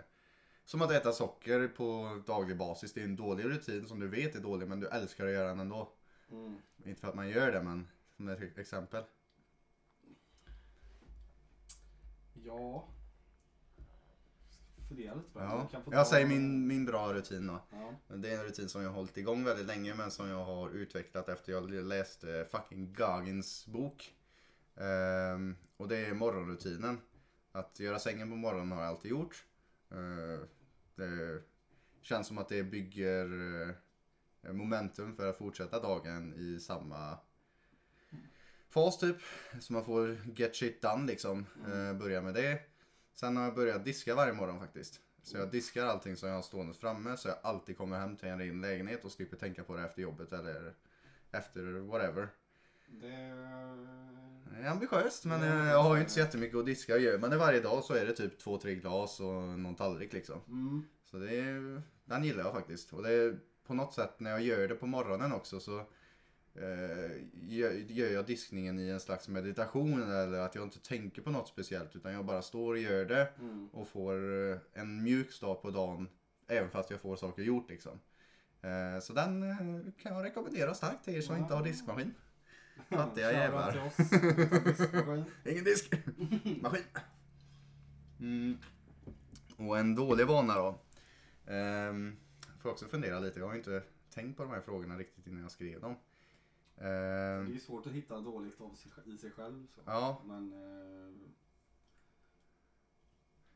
Som 0.65 0.83
att 0.83 0.91
äta 0.93 1.13
socker 1.13 1.69
på 1.69 2.23
daglig 2.27 2.57
basis. 2.59 2.93
Det 2.93 3.01
är 3.01 3.05
en 3.05 3.17
dålig 3.17 3.45
rutin 3.45 3.87
som 3.89 4.01
du 4.01 4.09
vet 4.09 4.35
är 4.35 4.41
dålig 4.41 4.69
men 4.69 4.81
du 4.81 4.87
älskar 4.87 5.27
att 5.27 5.33
göra 5.33 5.49
den 5.49 5.61
ändå. 5.61 5.93
Mm. 6.31 6.59
Inte 6.85 7.01
för 7.01 7.09
att 7.09 7.15
man 7.15 7.29
gör 7.29 7.53
det 7.53 7.63
men 7.63 7.89
som 8.17 8.29
ett 8.29 8.59
exempel. 8.59 9.05
Ja... 12.49 12.89
Fundera 14.89 15.15
lite 15.15 15.31
på. 15.31 15.41
Ja. 15.41 15.69
Kan 15.71 15.83
få 15.83 15.95
Jag 15.95 16.07
säger 16.07 16.27
min, 16.27 16.67
min 16.67 16.85
bra 16.85 17.15
rutin 17.15 17.47
då. 17.47 17.61
Ja. 17.71 17.95
Men 18.09 18.21
Det 18.21 18.29
är 18.29 18.39
en 18.39 18.45
rutin 18.45 18.69
som 18.69 18.83
jag 18.83 18.89
har 18.89 18.97
hållit 18.97 19.17
igång 19.17 19.45
väldigt 19.45 19.67
länge 19.67 19.95
men 19.95 20.11
som 20.11 20.29
jag 20.29 20.45
har 20.45 20.71
utvecklat 20.71 21.29
efter 21.29 21.53
jag 21.53 21.71
läste 21.71 22.47
fucking 22.51 22.93
Gagins 22.93 23.67
bok. 23.67 24.15
Ehm, 24.77 25.57
och 25.77 25.89
det 25.89 26.07
är 26.07 26.15
morgonrutinen. 26.15 27.01
Att 27.53 27.81
göra 27.81 27.99
sängen 27.99 28.31
på 28.31 28.37
morgonen 28.37 28.73
har 28.73 28.83
jag 28.83 28.89
alltid 28.89 29.11
gjort. 29.11 29.45
Ehm, 29.91 30.47
det 30.95 31.43
känns 32.03 32.27
som 32.27 32.39
att 32.39 32.49
det 32.49 32.63
bygger 32.63 33.25
eh, 34.43 34.53
momentum 34.53 35.17
för 35.17 35.31
att 35.31 35.39
fortsätta 35.39 35.81
dagen 35.81 36.35
i 36.35 36.61
samma 36.61 37.19
fas 38.71 38.99
typ. 38.99 39.17
Så 39.61 39.73
man 39.73 39.85
får 39.85 40.17
get 40.37 40.57
shit 40.57 40.83
done 40.83 41.07
liksom. 41.07 41.47
Eh, 41.67 41.93
börja 41.99 42.23
med 42.23 42.35
det. 42.35 42.59
Sen 43.15 43.37
har 43.37 43.45
jag 43.45 43.55
börjat 43.55 43.85
diska 43.85 44.15
varje 44.15 44.33
morgon 44.33 44.61
faktiskt. 44.61 45.01
Så 45.23 45.37
jag 45.37 45.51
diskar 45.51 45.87
allting 45.87 46.17
som 46.17 46.29
jag 46.29 46.37
har 46.37 46.43
stående 46.43 46.75
framme 46.75 47.17
så 47.17 47.29
jag 47.29 47.37
alltid 47.43 47.77
kommer 47.79 47.99
hem 47.99 48.17
till 48.17 48.29
en 48.29 48.39
ren 48.39 48.61
lägenhet 48.61 49.05
och 49.05 49.13
slipper 49.13 49.37
tänka 49.37 49.65
på 49.65 49.77
det 49.77 49.83
efter 49.83 50.03
jobbet 50.03 50.33
eller 50.33 50.75
efter 51.31 51.63
whatever. 51.81 52.29
Det... 52.89 53.35
Är 54.63 54.69
ambitiöst 54.71 55.25
men 55.25 55.43
eh, 55.43 55.65
det 55.65 55.71
jag 55.71 55.83
har 55.83 55.95
ju 55.95 55.97
är- 55.97 56.01
inte 56.01 56.13
så 56.13 56.21
jättemycket 56.21 56.57
att 56.59 56.67
diska. 56.67 56.97
Gör 56.99 57.19
man 57.19 57.31
det 57.31 57.37
varje 57.37 57.61
dag 57.61 57.85
så 57.85 57.95
är 57.95 58.07
det 58.07 58.13
typ 58.13 58.39
två, 58.39 58.59
tre 58.59 58.75
glas 58.75 59.21
och 59.21 59.43
någon 59.43 59.75
tallrik 59.75 60.13
liksom. 60.13 60.41
Mm. 60.49 60.85
Så 61.05 61.17
det 61.19 61.39
är, 61.39 61.83
den 62.05 62.25
gillar 62.25 62.45
jag 62.45 62.53
faktiskt. 62.53 62.93
Och 62.93 63.03
det 63.03 63.13
är 63.13 63.39
på 63.67 63.75
något 63.75 63.95
sätt 63.95 64.21
när 64.21 64.31
jag 64.31 64.43
gör 64.43 64.69
det 64.69 64.75
på 64.75 64.87
morgonen 64.87 65.33
också 65.33 65.61
så 65.61 65.87
gör, 67.49 67.71
gör 67.73 68.11
jag 68.11 68.27
diskningen 68.27 68.79
i 68.79 68.89
en 68.89 69.01
slags 69.01 69.29
meditation 69.29 70.03
eller 70.03 70.39
att 70.39 70.55
jag 70.55 70.65
inte 70.65 70.79
tänker 70.81 71.23
på 71.23 71.31
något 71.31 71.49
speciellt 71.49 71.97
utan 71.97 72.13
jag 72.13 72.25
bara 72.25 72.43
står 72.43 72.73
och 72.75 72.79
gör 72.81 73.05
det 73.05 73.29
Mm. 73.41 73.69
och 73.73 73.89
får 73.89 74.15
eh, 74.53 74.59
en 74.73 75.03
mjuk 75.03 75.33
start 75.33 75.63
på 75.63 75.71
dagen 75.71 76.09
även 76.49 76.71
fast 76.71 76.91
jag 76.91 77.01
får 77.01 77.17
saker 77.17 77.43
gjort 77.43 77.71
liksom. 77.71 78.01
Eh, 78.63 79.01
Så 79.01 79.13
den 79.13 79.43
eh, 79.43 79.57
kan 80.03 80.15
jag 80.15 80.25
rekommendera 80.25 80.75
starkt 80.75 81.05
till 81.05 81.15
er 81.17 81.21
som 81.21 81.37
inte 81.37 81.55
har 81.55 81.65
diskmaskin. 81.65 82.15
Fattiga 82.89 83.33
jävlar. 83.33 83.93
Ingen 85.51 85.65
disk. 85.65 85.93
Maskin. 86.63 86.83
Mm. 88.21 88.59
Och 89.57 89.79
en 89.79 89.95
dålig 89.95 90.27
vana 90.27 90.55
då. 90.55 90.79
Ehm, 91.53 92.17
får 92.63 92.71
också 92.71 92.87
fundera 92.89 93.21
lite. 93.21 93.39
Jag 93.41 93.47
har 93.49 93.55
inte 93.55 93.83
tänkt 94.15 94.37
på 94.37 94.43
de 94.43 94.53
här 94.53 94.61
frågorna 94.61 94.97
riktigt 94.99 95.27
innan 95.27 95.43
jag 95.43 95.51
skrev 95.51 95.81
dem. 95.81 95.95
Det 96.79 96.85
Ehm, 96.89 97.55
är 97.55 97.59
svårt 97.59 97.87
att 97.87 97.93
hitta 97.93 98.21
dåligt 98.21 98.61
av 98.61 98.75
sig, 98.75 99.15
i 99.15 99.19
sig 99.19 99.31
själv. 99.31 99.67
Så. 99.75 99.81
ja, 99.87 100.23
Men 100.27 100.53
eh, 100.53 101.15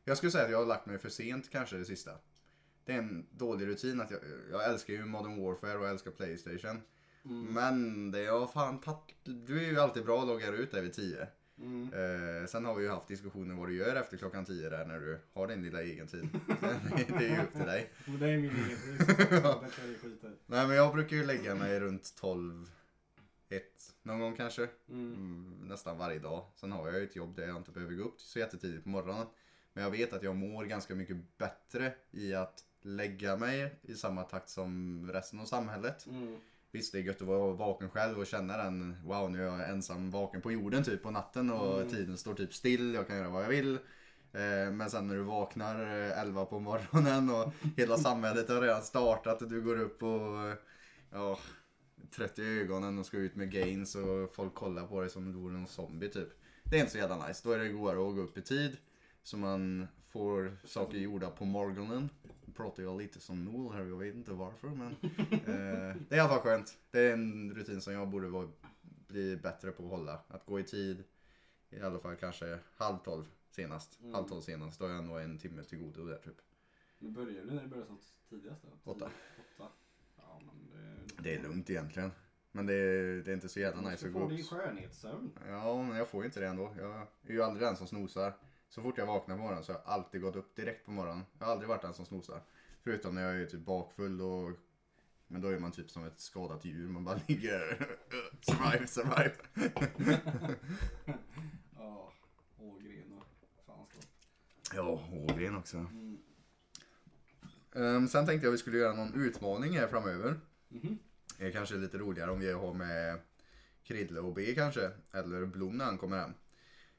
jag 0.03 0.17
skulle 0.17 0.31
säga 0.31 0.45
att 0.45 0.51
jag 0.51 0.57
har 0.57 0.65
lagt 0.65 0.85
mig 0.85 0.97
för 0.97 1.09
sent 1.09 1.49
kanske 1.49 1.77
det 1.77 1.85
sista. 1.85 2.11
Det 2.85 2.93
är 2.93 2.97
en 2.97 3.25
dålig 3.31 3.67
rutin 3.67 4.01
att 4.01 4.11
jag, 4.11 4.19
jag 4.51 4.65
älskar 4.69 4.93
ju 4.93 5.05
Modern 5.05 5.43
Warfare 5.43 5.77
och 5.77 5.83
jag 5.85 5.91
älskar 5.91 6.11
Playstation. 6.11 6.81
mm, 7.25 7.53
Men 7.53 8.11
det 8.11 8.25
har 8.25 8.47
fan 8.47 8.81
tagit, 8.81 9.15
du 9.23 9.65
är 9.65 9.71
ju 9.71 9.79
alltid 9.79 10.05
bra 10.05 10.21
att 10.21 10.27
logga 10.27 10.47
ut 10.47 10.71
där 10.71 10.81
vid 10.81 10.93
10. 10.93 11.27
mm, 11.57 11.93
Eh, 11.93 12.47
sen 12.47 12.65
har 12.65 12.75
vi 12.75 12.83
ju 12.83 12.89
haft 12.89 13.07
diskussioner 13.07 13.55
vad 13.55 13.67
du 13.67 13.75
gör 13.75 13.95
efter 13.95 14.17
klockan 14.17 14.45
10 14.45 14.69
där 14.69 14.85
när 14.85 14.99
du 14.99 15.19
har 15.33 15.47
din 15.47 15.63
lilla 15.63 15.81
egen 15.81 16.07
tid. 16.07 16.29
det 17.07 17.25
är 17.25 17.35
ju 17.37 17.43
upp 17.43 17.51
till 17.53 17.65
dig. 17.65 17.91
och 18.07 18.19
det 18.19 18.29
är 18.29 18.37
min 18.37 18.51
egen 18.55 18.77
det 19.07 19.97
skita 20.01 20.27
i. 20.27 20.31
Nej 20.45 20.67
men 20.67 20.75
jag 20.75 20.93
brukar 20.93 21.15
ju 21.17 21.25
lägga 21.25 21.55
mig 21.55 21.79
runt 21.79 22.15
12, 22.15 22.69
1 23.55 23.63
någon 24.03 24.19
gång 24.19 24.35
kanske. 24.35 24.63
Mm. 24.89 25.13
Mm, 25.13 25.67
nästan 25.67 25.97
varje 25.97 26.19
dag. 26.19 26.45
Sen 26.55 26.71
har 26.71 26.87
jag 26.87 26.97
ju 26.99 27.03
ett 27.03 27.15
jobb 27.15 27.35
där 27.35 27.47
jag 27.47 27.57
inte 27.57 27.71
behöver 27.71 27.93
gå 27.93 28.03
upp 28.03 28.21
så 28.21 28.39
jättetidigt 28.39 28.83
på 28.83 28.89
morgonen. 28.89 29.27
Men 29.73 29.83
jag 29.83 29.91
vet 29.91 30.13
att 30.13 30.23
jag 30.23 30.35
mår 30.35 30.63
ganska 30.65 30.95
mycket 30.95 31.37
bättre 31.37 31.93
i 32.11 32.33
att 32.33 32.63
lägga 32.81 33.35
mig 33.37 33.75
i 33.81 33.95
samma 33.95 34.23
takt 34.23 34.49
som 34.49 35.09
resten 35.13 35.39
av 35.39 35.45
samhället. 35.45 36.05
Mm. 36.09 36.37
Visst 36.71 36.91
det 36.91 36.97
är 36.99 37.01
gött 37.03 37.21
att 37.21 37.27
vara 37.27 37.53
vaken 37.53 37.89
själv 37.89 38.19
och 38.19 38.27
känna 38.27 38.57
den, 38.57 38.97
wow 39.05 39.31
nu 39.31 39.41
är 39.41 39.45
jag 39.45 39.69
ensam 39.69 40.11
vaken 40.11 40.41
på 40.41 40.51
jorden 40.51 40.83
typ 40.83 41.03
på 41.03 41.11
natten 41.11 41.49
och 41.51 41.77
Mm. 41.77 41.89
tiden 41.89 42.17
står 42.17 42.33
typ 42.33 42.53
still, 42.53 42.93
jag 42.93 43.07
kan 43.07 43.17
göra 43.17 43.29
vad 43.29 43.43
jag 43.43 43.49
vill. 43.49 43.73
Eh, 44.33 44.71
Men 44.71 44.89
sen 44.89 45.07
när 45.07 45.15
du 45.15 45.21
vaknar 45.21 45.81
eh, 46.09 46.19
11 46.21 46.45
på 46.45 46.59
morgonen 46.59 47.29
och 47.29 47.53
hela 47.77 47.97
samhället 47.97 48.49
har 48.49 48.61
redan 48.61 48.81
startat 48.81 49.41
och 49.41 49.47
du 49.49 49.61
går 49.61 49.79
upp 49.79 50.03
och 50.03 50.47
eh, 50.47 50.55
ja, 51.11 51.39
trött 52.11 52.39
i 52.39 52.43
ögonen 52.43 52.99
och 52.99 53.05
ska 53.05 53.17
ut 53.17 53.35
med 53.35 53.51
gains 53.51 53.95
och 53.95 54.35
folk 54.35 54.53
kollar 54.53 54.87
på 54.87 55.01
dig 55.01 55.09
som 55.09 55.25
om 55.25 55.31
du 55.31 55.39
vore 55.39 55.53
någon 55.53 55.67
zombie 55.67 56.09
typ. 56.09 56.29
Det 56.63 56.75
är 56.75 56.79
inte 56.79 56.91
så 56.91 56.97
jävla 56.97 57.27
nice. 57.27 57.41
Då 57.43 57.51
är 57.51 57.59
det 57.59 57.69
godare 57.69 58.09
att 58.09 58.15
gå 58.15 58.21
upp 58.21 58.37
i 58.37 58.41
tid 58.41 58.77
så 59.23 59.37
man 59.37 59.87
får 60.07 60.57
saker 60.63 60.97
gjorda 60.97 61.29
på 61.29 61.45
morgonen. 61.45 62.09
Nu 62.45 62.53
pratar 62.53 62.83
jag 62.83 62.97
lite 62.97 63.19
som 63.19 63.45
Noel 63.45 63.77
här, 63.77 63.85
jag 63.85 63.97
vet 63.97 64.15
inte 64.15 64.31
varför 64.31 64.67
men 64.67 64.91
eh, 65.31 65.95
det 66.09 66.15
är 66.15 66.15
i 66.15 66.19
alla 66.19 66.29
fall 66.29 66.39
skönt. 66.39 66.77
Det 66.91 66.99
är 66.99 67.13
en 67.13 67.55
rutin 67.55 67.81
som 67.81 67.93
jag 67.93 68.07
borde 68.07 68.27
vara, 68.27 68.49
bli 69.07 69.37
bättre 69.37 69.71
på 69.71 69.83
att 69.83 69.89
hålla. 69.89 70.19
Att 70.27 70.45
gå 70.45 70.59
i 70.59 70.63
tid, 70.63 71.03
i 71.69 71.79
alla 71.79 71.99
fall 71.99 72.15
kanske 72.15 72.59
halv 72.75 72.97
tolv 72.97 73.25
senast. 73.49 73.99
Mm. 73.99 74.13
Halv 74.13 74.27
tolv 74.27 74.41
senast, 74.41 74.79
då 74.79 74.85
har 74.85 74.93
jag 74.93 75.03
nog 75.03 75.21
en 75.21 75.37
timme 75.37 75.63
till 75.63 75.79
godo 75.79 76.05
där 76.05 76.17
typ. 76.17 76.41
Men 76.99 77.13
börjar 77.13 77.43
du 77.43 77.51
när 77.51 77.61
det 77.61 77.67
börjar 77.67 77.85
så 77.85 77.95
tidigast 78.29 78.61
då? 78.61 78.91
Åtta. 78.91 79.09
Åtta. 79.57 79.71
Ja 80.39 80.45
men 80.45 80.69
det... 81.15 81.23
Det 81.23 81.35
är 81.35 81.41
lugnt 81.43 81.69
egentligen. 81.69 82.11
Men 82.51 82.65
det 82.65 82.73
är, 82.73 83.23
det 83.23 83.31
är 83.31 83.33
inte 83.35 83.49
så 83.49 83.59
jävla 83.59 83.81
Du 83.81 83.89
nice 83.89 84.07
att 84.07 84.13
gå 84.13 84.19
upp. 84.23 84.29
din 84.29 84.43
skönhetssömn. 84.45 85.31
Ja, 85.49 85.83
men 85.83 85.97
jag 85.97 86.07
får 86.07 86.21
ju 86.21 86.25
inte 86.25 86.39
det 86.39 86.47
ändå. 86.47 86.73
Jag 86.77 86.91
är 87.27 87.33
ju 87.33 87.43
aldrig 87.43 87.67
den 87.67 87.75
som 87.77 87.87
snosar. 87.87 88.33
Så 88.69 88.81
fort 88.81 88.97
jag 88.97 89.05
vaknar 89.05 89.35
på 89.35 89.41
morgonen 89.41 89.63
så 89.63 89.71
har 89.71 89.79
jag 89.79 89.93
alltid 89.93 90.21
gått 90.21 90.35
upp 90.35 90.55
direkt 90.55 90.85
på 90.85 90.91
morgonen. 90.91 91.23
Jag 91.39 91.45
har 91.45 91.51
aldrig 91.51 91.69
varit 91.69 91.81
den 91.81 91.93
som 91.93 92.05
snosar. 92.05 92.41
Förutom 92.83 93.15
när 93.15 93.21
jag 93.21 93.41
är 93.41 93.45
typ 93.45 93.59
bakfull 93.65 94.21
och... 94.21 94.51
Men 95.27 95.41
då 95.41 95.47
är 95.47 95.59
man 95.59 95.71
typ 95.71 95.89
som 95.89 96.03
ett 96.05 96.19
skadat 96.19 96.65
djur. 96.65 96.87
Man 96.89 97.03
bara 97.03 97.19
ligger... 97.27 97.87
survive, 98.41 98.87
survive. 98.87 99.33
Ja, 101.77 102.11
Ågren 102.59 103.13
och 103.13 103.25
fanskap. 103.65 104.05
Ja, 104.73 105.03
Ågren 105.11 105.57
också. 105.57 105.77
Mm. 105.77 106.17
Um, 107.75 108.07
sen 108.07 108.25
tänkte 108.25 108.47
jag 108.47 108.51
vi 108.51 108.57
skulle 108.57 108.77
göra 108.77 108.93
någon 108.93 109.13
utmaning 109.13 109.77
här 109.77 109.87
framöver. 109.87 110.39
Mhm. 110.69 110.97
Det 111.37 111.47
är 111.47 111.51
kanske 111.51 111.75
lite 111.75 111.97
roligare 111.97 112.31
om 112.31 112.39
vi 112.39 112.51
har 112.51 112.73
med 112.73 113.19
Krille 113.83 114.19
och 114.19 114.33
B 114.33 114.53
kanske. 114.55 114.91
Eller 115.11 115.45
Blom 115.45 115.77
när 115.77 115.85
han 115.85 115.97
kommer 115.97 116.17
hem. 116.17 116.33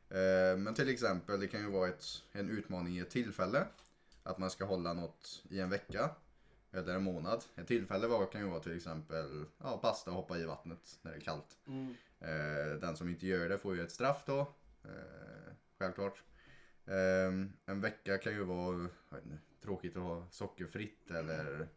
Eh, 0.09 0.59
Men 0.59 0.75
till 0.75 0.89
exempel, 0.89 1.41
det 1.41 1.47
kan 1.47 1.61
ju 1.61 1.71
vara 1.71 1.89
ett, 1.89 2.05
en 2.33 2.51
utmaning 2.51 2.97
i 2.97 3.01
ett 3.01 3.11
tillfälle. 3.11 3.67
Att 4.23 4.39
man 4.39 4.51
ska 4.51 4.65
hålla 4.65 4.93
något 4.93 5.43
i 5.51 5.61
en 5.61 5.71
vecka. 5.71 6.11
Eller 6.73 6.95
en 6.95 7.03
månad. 7.03 7.45
Ett 7.57 7.67
tillfälle 7.67 8.07
var, 8.07 8.27
kan 8.27 8.41
ju 8.41 8.47
vara 8.47 8.61
till 8.61 8.77
exempel 8.77 9.45
ja, 9.63 9.79
basta 9.83 10.11
och 10.11 10.17
hoppa 10.17 10.39
i 10.39 10.45
vattnet 10.45 10.99
när 11.03 11.11
det 11.11 11.17
är 11.17 11.21
kallt. 11.21 11.59
Mm. 11.67 11.95
Eh, 12.21 12.81
Den 12.81 12.97
som 12.97 13.09
inte 13.09 13.27
gör 13.27 13.49
det 13.49 13.59
får 13.59 13.77
ju 13.77 13.83
ett 13.83 13.93
straff 13.93 14.23
då. 14.27 14.41
eh, 14.85 15.53
Självklart. 15.79 16.23
Eh, 16.87 17.27
En 17.67 17.81
vecka 17.81 18.19
kan 18.19 18.33
ju 18.33 18.45
vara 18.45 18.89
tråkigt 19.65 19.97
att 19.97 20.03
ha 20.03 20.27
sockerfritt 20.31 21.11
eller 21.11 21.69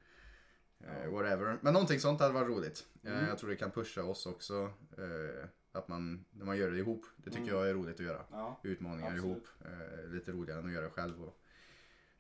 eh, 0.80 1.12
whatever. 1.12 1.58
Men 1.62 1.74
någonting 1.74 2.00
sånt 2.00 2.20
hade 2.20 2.34
varit 2.34 2.48
roligt. 2.50 2.86
Eh, 3.04 3.12
Mm. 3.14 3.26
Jag 3.28 3.38
tror 3.38 3.50
det 3.50 3.56
kan 3.56 3.72
pusha 3.72 4.04
oss 4.04 4.26
också. 4.26 4.74
eh, 4.98 5.46
Att 5.72 5.88
man, 5.88 6.26
när 6.32 6.46
man 6.46 6.58
gör 6.58 6.72
det 6.72 6.78
ihop. 6.78 7.06
Det 7.18 7.30
tycker 7.30 7.44
Mm. 7.44 7.56
jag 7.56 7.70
är 7.70 7.74
roligt 7.74 8.00
att 8.00 8.06
göra. 8.06 8.22
Ja. 8.32 8.60
Utmaningar 8.64 9.08
Absolut. 9.12 9.24
ihop. 9.26 9.48
Eh, 9.66 10.10
Lite 10.10 10.32
roligare 10.32 10.60
än 10.60 10.66
att 10.68 10.74
göra 10.74 10.84
det 10.84 10.90
själv. 10.92 11.24
Och... 11.24 11.38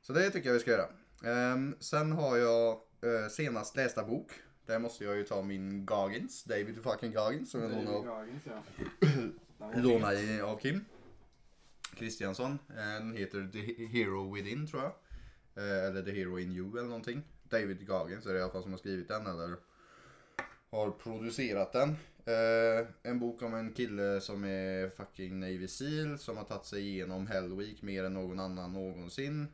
Så 0.01 0.13
det 0.13 0.30
tycker 0.30 0.49
jag 0.49 0.53
vi 0.53 0.60
ska 0.60 0.71
göra. 0.71 0.89
Ehm, 1.23 1.75
Sen 1.80 2.12
har 2.12 2.38
jag 2.38 2.82
senast 3.32 3.75
lästa 3.75 4.03
bok. 4.03 4.32
Där 4.65 4.80
måste 4.80 5.03
jag 5.03 5.17
ju 5.17 5.23
ta 5.23 5.41
min 5.41 5.86
Goggins, 5.86 6.43
David 6.43 6.84
fucking 6.84 7.13
Goggins. 7.13 7.51
Som 7.51 7.62
jag 7.62 7.71
lånade 7.71 8.10
av 8.12 8.27
ja. 8.43 8.63
Den 8.99 9.39
var 9.58 9.75
låna 9.82 10.13
i, 10.13 10.41
av 10.41 10.58
Kim 10.58 10.86
Kristiansson. 11.95 12.60
Den 12.67 13.13
heter 13.17 13.49
The 13.53 13.86
Hero 13.86 14.34
Within 14.36 14.67
tror 14.67 14.84
jag. 14.84 14.91
Eh, 15.58 15.86
eller 15.86 16.02
The 16.02 16.12
Hero 16.12 16.39
In 16.39 16.52
You 16.52 16.78
eller 16.78 16.88
någonting. 16.88 17.24
David 17.43 17.88
Goggins 17.88 18.26
är 18.26 18.34
det 18.34 18.39
i 18.39 18.41
alla 18.41 18.52
fall 18.52 18.63
som 18.63 18.72
har 18.72 18.80
skrivit 18.80 19.08
den 19.08 19.28
eller 19.28 19.56
har 20.70 20.91
producerat 20.91 21.74
den. 21.74 21.89
Eh, 22.26 22.88
en 23.04 23.20
bok 23.20 23.41
om 23.41 23.54
en 23.54 23.74
kille 23.74 24.22
som 24.22 24.43
är 24.43 24.89
fucking 24.89 25.39
Navy 25.39 25.67
Seal 25.67 26.20
som 26.20 26.38
har 26.38 26.43
tagit 26.43 26.65
sig 26.65 26.88
igenom 26.88 27.28
Hell 27.28 27.56
Week 27.56 27.82
mer 27.82 28.04
än 28.04 28.13
någon 28.13 28.39
annan 28.39 28.74
någonsin. 28.74 29.48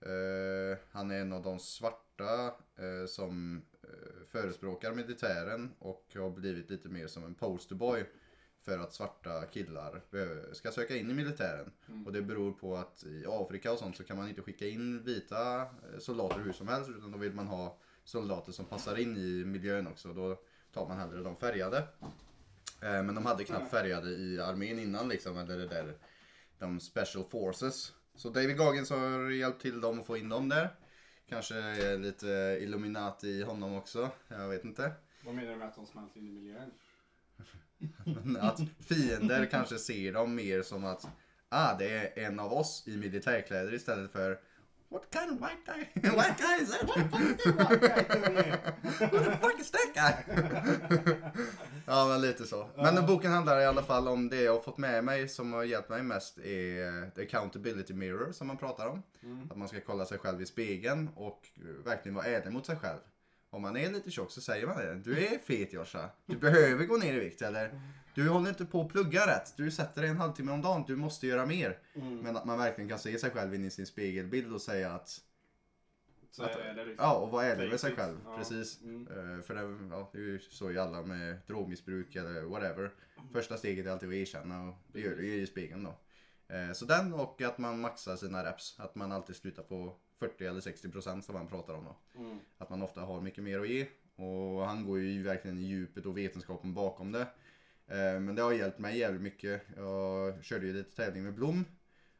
Eh, 0.00 0.78
han 0.90 1.10
är 1.10 1.20
en 1.20 1.32
av 1.32 1.42
de 1.42 1.58
svarta 1.58 2.46
eh, 2.76 3.06
som 3.06 3.62
eh, 3.82 4.26
förespråkar 4.28 4.92
militären 4.92 5.70
och 5.78 6.06
har 6.14 6.30
blivit 6.30 6.70
lite 6.70 6.88
mer 6.88 7.06
som 7.06 7.24
en 7.24 7.34
posterboy 7.34 8.04
för 8.64 8.78
att 8.78 8.92
svarta 8.92 9.46
killar 9.46 10.00
ska 10.54 10.72
söka 10.72 10.96
in 10.96 11.10
i 11.10 11.14
militären. 11.14 11.72
Mm. 11.88 12.06
Och 12.06 12.12
det 12.12 12.22
beror 12.22 12.52
på 12.52 12.76
att 12.76 13.04
i 13.04 13.24
Afrika 13.28 13.72
och 13.72 13.78
sånt 13.78 13.96
så 13.96 14.04
kan 14.04 14.16
man 14.16 14.28
inte 14.28 14.42
skicka 14.42 14.66
in 14.68 15.04
vita 15.04 15.60
eh, 15.60 15.98
soldater 15.98 16.40
hur 16.40 16.52
som 16.52 16.68
helst 16.68 16.90
utan 16.90 17.12
då 17.12 17.18
vill 17.18 17.32
man 17.32 17.46
ha 17.46 17.78
soldater 18.04 18.52
som 18.52 18.64
passar 18.64 18.98
in 18.98 19.16
i 19.16 19.44
miljön 19.44 19.86
också. 19.86 20.12
Då 20.12 20.40
tar 20.72 20.88
man 20.88 20.98
hellre 20.98 21.22
de 21.22 21.36
färgade. 21.36 21.78
Eh, 22.82 23.02
Men 23.02 23.14
de 23.14 23.26
hade 23.26 23.44
knappt 23.44 23.70
färgade 23.70 24.10
i 24.10 24.40
armén 24.40 24.78
innan 24.78 25.08
liksom, 25.08 25.38
eller 25.38 25.56
det 25.58 25.66
där, 25.66 25.98
de 26.58 26.80
special 26.80 27.24
forces. 27.24 27.92
Så 28.14 28.30
David 28.30 28.56
Goggins 28.56 28.90
har 28.90 29.30
hjälpt 29.30 29.62
till 29.62 29.80
dem 29.80 30.00
att 30.00 30.06
få 30.06 30.16
in 30.16 30.28
dem 30.28 30.48
där. 30.48 30.76
Kanske 31.28 31.54
är 31.56 31.98
lite 31.98 32.58
Illuminati 32.60 33.28
i 33.28 33.42
honom 33.42 33.74
också, 33.74 34.10
jag 34.28 34.48
vet 34.48 34.64
inte. 34.64 34.92
Vad 35.24 35.34
menar 35.34 35.50
du 35.52 35.56
med 35.56 35.68
att 35.68 35.74
de 35.74 35.86
smälter 35.86 36.20
in 36.20 36.28
i 36.28 36.32
miljön? 36.32 36.70
Att 38.40 38.60
fiender 38.80 39.46
kanske 39.46 39.78
ser 39.78 40.12
dem 40.12 40.34
mer 40.34 40.62
som 40.62 40.84
att 40.84 41.06
ah, 41.48 41.74
det 41.78 41.88
är 41.88 42.26
en 42.26 42.40
av 42.40 42.52
oss 42.52 42.84
i 42.86 42.96
militärkläder 42.96 43.74
istället 43.74 44.12
för 44.12 44.38
What 44.94 45.12
kind 45.12 45.30
of 45.32 45.40
white 45.40 45.62
guy? 45.66 45.84
white 46.02 46.36
guy 46.38 46.62
is 46.62 46.70
that? 46.70 46.86
Who 49.10 49.18
the 49.18 49.38
fuck 49.40 49.60
is 49.60 49.70
that 49.70 49.94
guy? 49.94 50.14
ja 51.86 52.06
men 52.08 52.20
lite 52.20 52.44
så. 52.44 52.68
Men 52.76 53.06
boken 53.06 53.32
handlar 53.32 53.60
i 53.60 53.66
alla 53.66 53.82
fall 53.82 54.08
om 54.08 54.28
det 54.28 54.42
jag 54.42 54.52
har 54.52 54.60
fått 54.60 54.78
med 54.78 55.04
mig 55.04 55.28
som 55.28 55.52
har 55.52 55.64
hjälpt 55.64 55.88
mig 55.88 56.02
mest 56.02 56.38
är 56.38 57.10
the 57.10 57.22
accountability 57.22 57.94
mirror 57.94 58.32
som 58.32 58.46
man 58.46 58.56
pratar 58.56 58.86
om. 58.86 59.02
Mm. 59.22 59.50
Att 59.50 59.56
man 59.56 59.68
ska 59.68 59.80
kolla 59.80 60.04
sig 60.04 60.18
själv 60.18 60.42
i 60.42 60.46
spegeln 60.46 61.08
och 61.16 61.48
eh, 61.56 61.84
verkligen 61.84 62.14
vara 62.14 62.26
ärlig 62.26 62.52
mot 62.52 62.66
sig 62.66 62.76
själv. 62.76 63.00
Om 63.54 63.62
man 63.62 63.76
är 63.76 63.90
lite 63.90 64.10
tjock 64.10 64.30
så 64.30 64.40
säger 64.40 64.66
man 64.66 64.76
det. 64.76 64.94
Du 64.94 65.26
är 65.26 65.38
fet 65.38 65.72
Joscha. 65.72 66.10
Du 66.26 66.36
behöver 66.36 66.84
gå 66.84 66.96
ner 66.96 67.14
i 67.14 67.18
vikt 67.18 67.42
eller 67.42 67.80
du 68.14 68.28
håller 68.28 68.48
inte 68.48 68.64
på 68.64 68.80
att 68.80 68.88
plugga 68.88 69.26
rätt. 69.26 69.56
Du 69.56 69.70
sätter 69.70 70.02
dig 70.02 70.10
en 70.10 70.16
halvtimme 70.16 70.52
om 70.52 70.62
dagen. 70.62 70.84
Du 70.86 70.96
måste 70.96 71.26
göra 71.26 71.46
mer. 71.46 71.78
Mm. 71.94 72.18
Men 72.18 72.36
att 72.36 72.44
man 72.44 72.58
verkligen 72.58 72.88
kan 72.88 72.98
se 72.98 73.18
sig 73.18 73.30
själv 73.30 73.54
in 73.54 73.64
i 73.64 73.70
sin 73.70 73.86
spegelbild 73.86 74.52
och 74.54 74.60
säga 74.60 74.92
att 74.92 75.20
Så 76.30 76.42
är 76.42 76.74
det 76.74 76.84
liksom. 76.84 77.04
Ja, 77.04 77.14
och 77.14 77.30
vara 77.30 77.44
ärlig 77.44 77.70
med 77.70 77.80
sig 77.80 77.96
själv. 77.96 78.16
Ja. 78.24 78.36
Precis. 78.36 78.80
Mm. 78.82 79.08
Eh, 79.08 79.42
För 79.42 79.54
det, 79.54 79.94
ja, 79.96 80.10
det 80.12 80.18
är 80.18 80.22
ju 80.22 80.38
så 80.38 80.70
i 80.70 80.78
alla 80.78 81.02
med 81.02 81.36
drogmissbruk 81.46 82.16
eller 82.16 82.42
whatever. 82.42 82.90
Första 83.32 83.56
steget 83.56 83.86
är 83.86 83.90
alltid 83.90 84.08
att 84.08 84.14
erkänna 84.14 84.68
och 84.68 84.74
det 84.92 85.00
gör 85.00 85.16
du 85.16 85.26
ju 85.26 85.42
i 85.42 85.46
spegeln 85.46 85.84
då. 85.84 85.94
Eh, 86.54 86.72
Så 86.72 86.84
den 86.84 87.12
och 87.14 87.42
att 87.42 87.58
man 87.58 87.80
maxar 87.80 88.16
sina 88.16 88.44
reps. 88.44 88.74
Att 88.80 88.94
man 88.94 89.12
alltid 89.12 89.36
slutar 89.36 89.62
på 89.62 89.96
40 90.18 90.44
eller 90.46 90.60
60 90.60 90.88
procent 90.88 91.24
som 91.24 91.34
man 91.34 91.48
pratar 91.48 91.74
om 91.74 91.84
då. 91.84 92.20
Mm. 92.20 92.38
Att 92.58 92.70
man 92.70 92.82
ofta 92.82 93.00
har 93.00 93.20
mycket 93.20 93.44
mer 93.44 93.60
att 93.60 93.68
ge. 93.68 93.86
Och 94.16 94.66
han 94.66 94.84
går 94.86 94.98
ju 95.00 95.22
verkligen 95.22 95.58
i 95.58 95.62
djupet 95.62 96.06
och 96.06 96.18
vetenskapen 96.18 96.74
bakom 96.74 97.12
det. 97.12 97.26
Eh, 97.86 98.20
Men 98.20 98.34
det 98.34 98.42
har 98.42 98.52
hjälpt 98.52 98.78
mig 98.78 98.98
jävligt 98.98 99.22
mycket. 99.22 99.62
Jag 99.76 100.44
körde 100.44 100.66
ju 100.66 100.72
lite 100.72 100.96
tävling 100.96 101.24
med 101.24 101.34
Blom. 101.34 101.64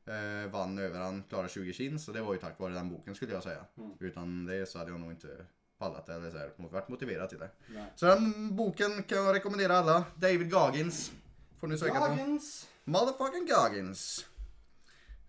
Eh, 0.06 0.50
vann 0.50 0.78
över 0.78 1.00
han, 1.00 1.22
klarade 1.28 1.48
20 1.48 1.72
kin. 1.72 1.98
Så 1.98 2.12
det 2.12 2.22
var 2.22 2.32
ju 2.34 2.40
tack 2.40 2.58
vare 2.58 2.74
den 2.74 2.90
boken 2.90 3.14
skulle 3.14 3.32
jag 3.32 3.42
säga. 3.42 3.64
Mm. 3.78 3.90
Utan 4.00 4.46
det 4.46 4.66
så 4.66 4.78
hade 4.78 4.90
jag 4.90 5.00
nog 5.00 5.10
inte 5.10 5.46
pallat 5.78 6.08
eller 6.08 6.30
så 6.30 6.38
här, 6.38 6.50
varit 6.56 6.88
motiverad 6.88 7.28
till 7.28 7.38
det. 7.38 7.50
Nej. 7.66 7.84
Så 7.96 8.06
den 8.06 8.56
boken 8.56 9.02
kan 9.02 9.18
jag 9.18 9.34
rekommendera 9.34 9.76
alla. 9.78 10.04
David 10.16 10.50
Goggins. 10.50 11.12
Får 11.58 11.68
ni 11.68 11.78
söka 11.78 11.94
på. 12.00 12.06
Motherfucking 12.84 13.46
Goggins. 13.46 14.26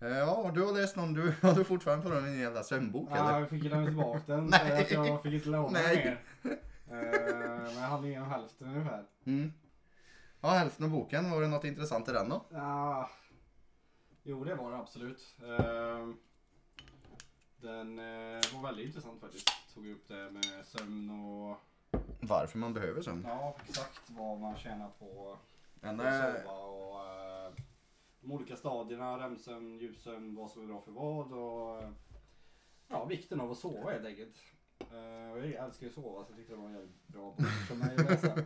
Eh, 0.02 0.08
Ja, 0.18 0.52
du 0.56 0.64
har 0.66 0.74
läst 0.74 0.96
någon. 0.96 1.14
Du 1.14 1.32
har 1.42 1.54
du 1.54 1.64
fortfarande 1.64 2.04
på 2.04 2.10
den 2.16 2.40
jävla 2.40 2.64
sömnbok 2.64 3.10
Ja, 3.12 3.16
eller? 3.30 3.40
jag 3.40 3.50
fick 3.50 3.64
ju 3.64 3.70
lämna 3.70 3.86
tillbaka 3.86 4.22
den. 4.26 4.46
Nej. 4.52 4.88
jag 4.92 5.24
fick 5.24 5.34
inte 5.34 5.50
låna 5.50 5.80
mer. 5.80 6.22
Eh, 6.44 6.52
Men 6.88 7.76
jag 7.76 7.82
hade 7.90 8.08
igenom 8.08 8.30
hälften 8.30 8.68
ungefär. 8.68 9.06
Mm. 9.26 9.54
Ja, 10.42 10.50
hälften 10.50 10.86
av 10.86 10.92
boken. 10.92 11.32
Var 11.32 11.42
det 11.42 11.48
något 11.48 11.64
intressant 11.64 12.10
i 12.10 12.12
den 12.12 12.30
då? 12.30 12.46
Ja, 12.50 13.10
jo 14.24 14.44
det 14.44 14.56
var 14.56 14.72
det 14.72 14.78
absolut. 14.78 15.36
Eh, 15.42 16.08
Den 17.58 18.00
eh, 18.00 18.42
var 18.54 18.62
väldigt 18.64 18.86
intressant 18.86 19.22
faktiskt. 19.22 19.52
Tog 19.74 19.88
upp 19.88 20.08
det 20.08 20.32
med 20.32 20.66
sömn 20.66 21.10
och 21.10 21.58
Varför 22.20 22.58
man 22.58 22.74
behöver 22.74 23.02
sömn. 23.02 23.26
ja, 23.28 23.56
exakt 23.70 24.02
vad 24.08 24.40
man 24.40 24.58
tjänar 24.58 24.90
på 25.00 25.38
att 25.82 25.90
sova 26.44 26.52
och 26.54 27.02
de 28.26 28.32
olika 28.32 28.56
stadierna, 28.56 29.20
REM-sömn, 29.20 29.80
djupsömn, 29.80 30.36
vad 30.36 30.52
som 30.52 30.62
är 30.64 30.68
bra 30.68 30.82
för 30.82 30.92
vad 30.92 31.34
och 31.34 31.84
ja, 32.88 33.06
vikten 33.06 33.42
av 33.42 33.52
att 33.52 33.58
sova 33.58 33.92
helt 33.92 34.06
enkelt. 34.06 34.36
Och 35.32 35.40
jag 35.40 35.46
älskar 35.52 35.86
ju 35.86 35.90
att 35.90 35.94
sova 35.96 36.24
så 36.26 36.32
jag 36.32 36.38
tyckte 36.38 36.54
det 36.54 36.58
var 36.60 36.68
en 36.68 36.74
jävligt 36.74 37.08
bra 37.08 37.36
bok 37.38 37.48
för 37.68 37.76
mig 37.76 37.96
att 37.96 38.06
läsa. 38.10 38.38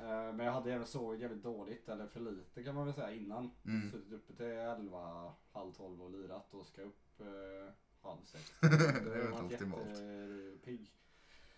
Eh, 0.00 0.32
men 0.32 0.46
jag 0.46 0.52
hade 0.52 0.72
även 0.72 0.86
sovit 0.86 1.20
jävligt 1.20 1.42
dåligt, 1.42 1.88
eller 1.88 2.06
för 2.06 2.20
lite 2.20 2.64
kan 2.64 2.74
man 2.74 2.84
väl 2.84 2.94
säga 2.94 3.12
innan. 3.14 3.50
Mm. 3.64 3.90
Suttit 3.90 4.12
uppe 4.12 4.32
till 4.34 4.46
11, 4.46 5.32
halv 5.52 5.72
12 5.72 6.02
och 6.02 6.10
lirat 6.10 6.54
och 6.54 6.66
ska 6.66 6.82
upp 6.82 7.20
eh, 7.20 7.72
halv 8.02 8.24
sex. 8.24 8.54
Det 8.60 8.68
Det 9.04 9.14
är 9.14 9.30
var 9.30 9.44
optimalt. 9.44 9.88
jättepigg. 9.88 10.92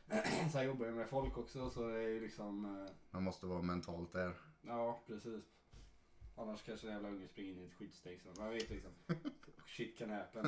Sen 0.53 0.65
jobbar 0.67 0.87
jag 0.87 0.95
med 0.95 1.09
folk 1.09 1.39
också 1.39 1.71
så 1.71 1.89
det 1.89 1.99
är 1.99 2.09
ju 2.09 2.21
liksom, 2.21 2.87
Man 3.11 3.23
måste 3.23 3.47
vara 3.47 3.63
mentalt 3.63 4.13
där. 4.13 4.35
ja 4.63 5.01
precis. 5.07 5.45
Annars 6.39 6.63
kanske 6.63 6.87
en 6.87 6.93
jävla 6.93 7.09
unge 7.09 7.29
springer 7.29 7.53
in 7.53 7.59
i 7.63 7.67
ett 7.67 7.75
skyddssteg. 7.75 8.21
så 8.23 8.41
Man 8.43 8.51
vet 8.51 8.71
liksom, 8.71 8.91
shit 9.67 9.99
can 9.99 10.11
happen. 10.11 10.47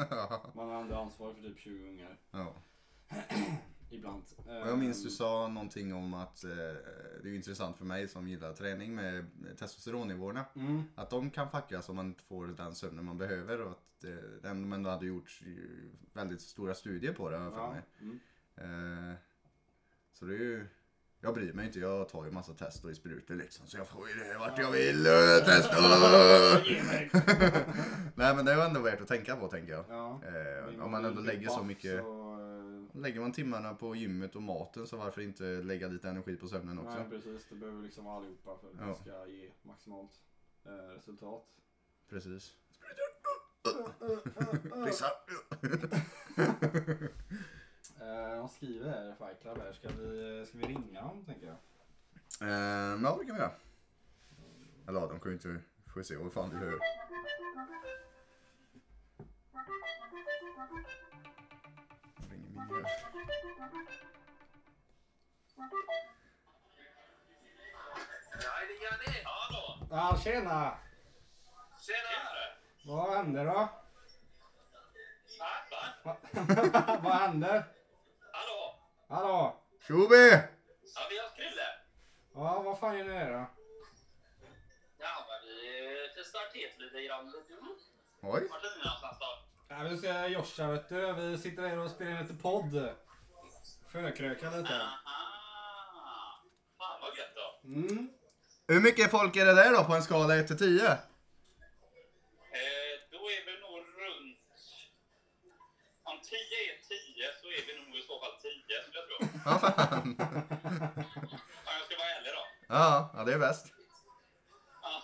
Man 0.55 0.69
har 0.69 0.81
ändå 0.81 0.95
ansvar 0.95 1.35
för 1.35 1.43
typ 1.43 1.59
20 1.59 1.89
ungar. 1.89 2.19
ja. 2.31 2.55
Ibland. 3.93 4.23
Och 4.47 4.53
jag 4.69 4.79
minns 4.79 5.03
du 5.03 5.09
Ehm, 5.09 5.13
sa 5.13 5.49
någonting 5.49 5.95
om 5.95 6.15
att 6.15 6.45
eh, 6.45 6.51
det 7.23 7.29
är 7.31 7.35
intressant 7.35 7.77
för 7.77 7.85
mig 7.85 8.09
som 8.09 8.29
gillar 8.29 8.53
träning 8.53 8.95
med 8.95 9.27
testosteronnivåerna. 9.59 10.45
Mm, 10.55 10.83
Att 10.95 11.11
de 11.11 11.31
kan 11.31 11.51
fuckas 11.51 11.89
om 11.89 11.97
man 11.97 12.07
inte 12.07 12.23
får 12.23 12.47
den 12.47 12.75
sömnen 12.75 13.05
man 13.05 13.19
behöver 13.19 13.61
och 13.61 13.71
att 13.71 14.05
eh, 14.05 14.11
den, 14.43 14.69
men 14.69 14.83
då 14.83 14.91
hade 14.91 15.07
gjort 15.07 15.41
väldigt 16.13 16.41
stora 16.41 16.75
studier 16.75 17.13
på 17.13 17.31
det 17.31 17.37
har 17.37 17.45
jag 17.45 17.55
för 17.55 17.71
mig. 17.71 17.83
Mm. 18.01 19.11
Eh, 19.11 19.15
så 20.13 20.25
det 20.25 20.35
är 20.35 20.39
ju, 20.39 20.67
jag 21.21 21.35
bryr 21.35 21.53
mig 21.53 21.67
inte, 21.67 21.81
jag 21.81 22.09
tar 22.09 22.25
ju 22.25 22.31
massa 22.31 22.55
testo 22.55 22.91
i 22.91 22.95
sprutor 22.95 23.35
liksom 23.35 23.67
så 23.67 23.77
jag 23.77 23.87
får 23.89 24.09
ju 24.09 24.15
det 24.15 24.39
vart 24.39 24.59
jag 24.59 24.71
vill. 24.71 25.07
eh, 25.07 25.13
mig. 26.87 27.11
Nej 28.15 28.35
men 28.37 28.45
det 28.45 28.53
är 28.53 28.57
ju 28.57 28.63
ändå 28.63 28.81
värt 28.81 29.01
att 29.01 29.09
tänka 29.09 29.37
på 29.37 29.49
tänker 29.49 29.73
jag. 29.73 29.85
Ja. 29.89 30.21
Eh, 30.25 30.85
om 30.85 30.91
man 30.91 31.05
ändå 31.05 31.21
lägger 31.23 31.49
så 31.49 31.63
mycket, 31.63 32.01
Så, 32.01 32.33
eh, 32.95 33.01
lägger 33.01 33.21
man 33.21 33.33
timmarna 33.33 33.75
på 33.75 33.97
gymmet 33.97 34.37
och 34.37 34.43
maten 34.43 34.87
så 34.87 34.97
varför 34.97 35.21
inte 35.23 35.45
lägga 35.45 35.89
lite 35.89 36.09
energi 36.09 36.37
på 36.37 36.49
sömnen 36.49 36.79
också? 36.79 36.99
Nej 36.99 37.09
precis, 37.11 37.47
det 37.51 37.55
behöver 37.57 37.83
liksom 37.83 38.05
vara 38.05 38.17
allihopa 38.17 38.57
för 38.59 38.69
att 38.69 38.75
Ja. 38.81 38.87
det 38.87 38.95
ska 38.95 39.27
ge 39.33 39.51
maximalt 39.63 40.13
eh, 40.67 40.71
resultat. 40.97 41.45
Precis. 42.11 42.53
Pissa. 44.87 45.07
Eh, 45.63 45.71
de 48.07 48.49
skriver 48.49 48.91
här, 48.91 49.15
Fight 49.19 49.41
Club 49.43 49.59
här. 49.59 49.73
Ska 49.73 49.89
vi, 49.89 50.47
ska 50.47 50.59
vi 50.59 50.65
ringa 50.65 51.01
dem 51.03 51.25
tänker 51.25 51.47
jag? 51.47 51.57
Eh, 52.49 53.03
ja 53.03 53.17
det 53.21 53.27
kan 53.27 53.35
vi 53.35 53.41
göra. 53.41 53.53
Eller 54.89 55.01
ja, 55.01 55.07
de 55.07 55.21
kan 55.21 55.31
ju 55.31 55.37
inte, 55.37 55.61
får 55.93 56.01
vi 56.01 56.05
se 56.05 56.17
vad 56.17 56.33
fan 56.33 56.51
du 56.51 56.57
hör. 56.57 56.79
Ringer 62.31 62.49
min 62.49 62.59
jävel. 62.59 62.87
Ja, 68.33 68.67
det 68.69 68.85
gör 68.85 68.99
det. 69.05 69.25
Hallå! 69.25 69.87
Ja, 69.91 70.19
tjena! 70.25 70.79
Tjenare! 71.81 72.45
Vad 72.87 73.17
händer 73.17 73.45
då? 73.45 73.69
Va? 75.39 75.51
Va? 76.05 76.17
Vad 77.03 77.13
händer? 77.13 77.65
Hallå? 79.11 79.57
Tjobi! 79.87 80.31
Ja, 80.95 81.07
vi 81.11 81.19
har 81.19 81.37
Krille. 81.37 81.69
Ja, 82.35 82.63
vad 82.63 82.81
fan 82.81 82.99
gör 82.99 83.05
ni 83.05 83.33
då? 83.33 83.47
Ja, 84.99 85.27
men 85.29 85.49
vi 85.49 86.09
testar 86.15 86.41
tet 86.53 86.81
lite 86.81 87.03
grann. 87.03 87.33
Oj. 88.23 88.49
Vart 88.51 88.65
är 88.65 88.79
ni 88.79 88.85
någonstans 88.85 89.19
då? 89.21 89.27
Ja, 89.69 89.83
vi 89.83 89.97
ska 89.97 90.27
Joscha 90.27 90.67
vet 90.67 90.89
du. 90.89 91.13
Vi 91.13 91.39
sitter 91.39 91.69
här 91.69 91.79
och 91.79 91.91
spelar 91.91 92.11
in 92.11 92.23
lite 92.23 92.35
podd. 92.35 92.95
Förkröka 93.93 94.51
lite. 94.51 94.75
Aha! 94.75 96.43
Fan 96.79 97.01
vad 97.01 97.17
gött 97.19 97.35
då. 97.35 97.69
Mm. 97.69 98.11
Hur 98.69 98.81
mycket 98.81 99.11
folk 99.11 99.37
är 99.37 99.47
det 99.47 99.55
där 99.55 99.73
då 99.73 99.85
på 99.85 99.93
en 99.93 100.03
skala 100.03 100.37
1 100.37 100.47
till 100.47 100.59
10? 100.59 100.87
Eh, 100.87 100.99
då 103.11 103.19
är 103.19 103.45
vi 103.47 103.53
nog 103.61 103.79
runt... 104.03 104.39
Om 106.03 106.21
10 106.21 106.39
är 106.71 106.79
10 106.89 107.33
så 107.43 107.47
är 107.49 107.67
vi 107.67 107.81
nog 107.81 107.90
Ja, 109.45 109.59
fan. 109.59 110.15
Jag 110.19 110.27
ska 111.87 111.97
vara 111.99 112.09
ärlig 112.17 112.33
då. 112.35 112.47
Ja, 112.69 113.11
ja, 113.15 113.25
det 113.25 113.33
är 113.33 113.39
bäst. 113.39 113.67
Ja. 114.83 115.03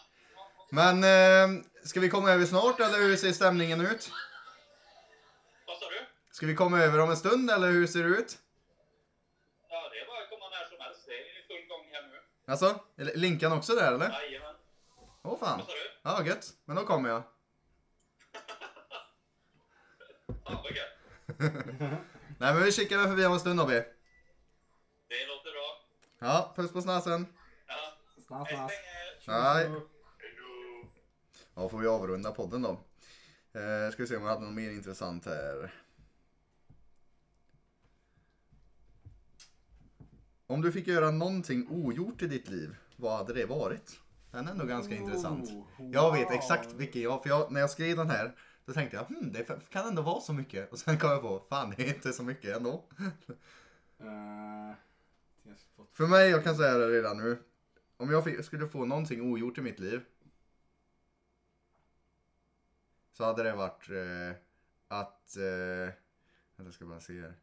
Men 0.71 1.05
eh, 1.05 1.63
ska 1.85 2.01
vi 2.01 2.09
komma 2.11 2.31
över 2.31 2.47
snart 2.47 2.81
eller 2.81 2.99
hur 2.99 3.17
ser 3.17 3.33
stämningen 3.33 3.81
ut? 3.81 4.11
Vad 5.67 5.79
sa 5.79 5.89
du? 5.91 6.07
Ska 6.31 6.47
vi 6.47 6.55
komma 6.55 6.81
över 6.81 7.01
om 7.01 7.11
en 7.11 7.17
stund 7.17 7.51
eller 7.51 7.67
hur 7.71 7.87
ser 7.87 8.03
det 8.03 8.09
ut? 8.09 8.39
Ja, 9.69 9.89
det 9.93 9.99
är 9.99 10.07
bara 10.07 10.23
att 10.23 10.31
komma 10.31 10.49
när 10.51 10.69
som 10.69 10.77
helst. 10.81 11.01
Det 11.07 11.13
är 11.13 11.47
full 11.47 11.69
gång 11.69 11.91
här 11.93 12.03
nu. 12.03 12.53
Alltså, 12.53 12.81
Linkan 13.19 13.53
också 13.53 13.75
där 13.75 13.93
eller? 13.93 14.11
Jajamän. 14.11 14.55
Åh 15.23 15.39
fan. 15.39 15.59
Vad 15.59 15.67
sa 15.67 15.73
du? 15.73 15.91
Ja, 16.03 16.27
gött. 16.27 16.47
Men 16.65 16.77
då 16.77 16.83
kommer 16.83 17.09
jag. 17.09 17.23
Ja, 20.45 20.63
vad 20.65 20.73
gött. 20.77 20.99
Nej 22.39 22.55
men 22.55 22.63
vi 22.63 22.73
kikar 22.73 22.99
väl 22.99 23.07
förbi 23.07 23.27
om 23.27 23.33
en 23.33 23.41
stund 23.41 23.57
Nobby. 23.57 23.83
Det 25.09 25.27
låter 25.27 25.51
bra. 25.53 25.83
Ja, 26.19 26.53
puss 26.57 26.73
på 26.73 26.83
snasen. 26.83 27.27
Ja. 27.67 27.75
Snass, 28.27 28.49
Hej 28.49 28.57
snass. 28.57 28.73
Hejdå. 29.57 29.81
Ja, 31.55 31.69
får 31.69 31.79
vi 31.79 31.87
avrunda 31.87 32.33
podden 32.33 32.63
då. 32.63 32.71
Eh, 33.61 33.93
ska 33.93 34.03
vi 34.03 34.07
se 34.07 34.17
om 34.17 34.23
vi 34.23 34.29
hade 34.29 34.45
något 34.45 34.55
mer 34.55 34.71
intressant 34.71 35.27
här. 35.27 35.75
Om 40.47 40.63
du 40.63 40.73
fick 40.73 40.87
göra 40.87 41.11
någonting 41.11 41.69
ogjort 41.71 42.23
i 42.23 42.27
ditt 42.27 42.49
liv, 42.49 42.77
vad 42.97 43.17
hade 43.17 43.33
det 43.33 43.47
varit? 43.47 44.01
Den 44.31 44.47
är 44.47 44.51
ändå 44.53 44.65
ganska 44.65 44.95
intressant. 44.95 45.51
Oh, 45.51 45.91
Jag 45.93 46.13
vet 46.13 46.25
wow. 46.25 46.33
exakt 46.33 46.73
vilken 46.73 47.03
jag, 47.03 47.23
för 47.23 47.29
jag, 47.31 47.53
när 47.53 47.61
jag 47.61 47.71
skrev 47.71 47.97
den 47.97 48.11
här, 48.11 48.35
då 48.65 48.73
tänkte 48.73 48.97
jag 48.97 49.05
hmm, 49.05 49.33
det 49.33 49.71
kan 49.71 49.89
ändå 49.89 50.03
vara 50.03 50.21
så 50.21 50.33
mycket. 50.33 50.73
Och 50.73 50.79
sen 50.79 50.99
kom 50.99 51.11
jag 51.11 51.23
på, 51.23 51.43
fan 51.49 51.75
det 51.77 51.83
är 51.83 51.95
inte 51.95 52.13
så 52.13 52.23
mycket 52.23 52.57
ändå. 52.57 52.85
Få- 53.27 53.35
För 55.93 56.07
mig, 56.07 56.31
jag 56.31 56.45
kan 56.45 56.57
säga 56.57 56.79
det 56.79 56.89
redan 56.89 57.17
nu. 57.17 57.39
Om 57.97 58.11
jag 58.11 58.25
fick, 58.25 58.45
skulle 58.45 58.69
få 58.69 58.85
någonting 58.85 59.33
ogjort 59.33 59.59
i 59.59 59.61
mitt 59.61 59.81
liv. 59.81 60.01
Så 63.13 63.25
hade 63.25 63.43
det 63.43 63.53
varit 63.53 63.91
eh, 63.91 64.37
att... 64.89 65.37
Eh, 65.37 65.93
jag 66.57 66.75
ska 66.75 66.85
bara 66.85 67.01
se 67.01 67.21
här. 67.21 67.35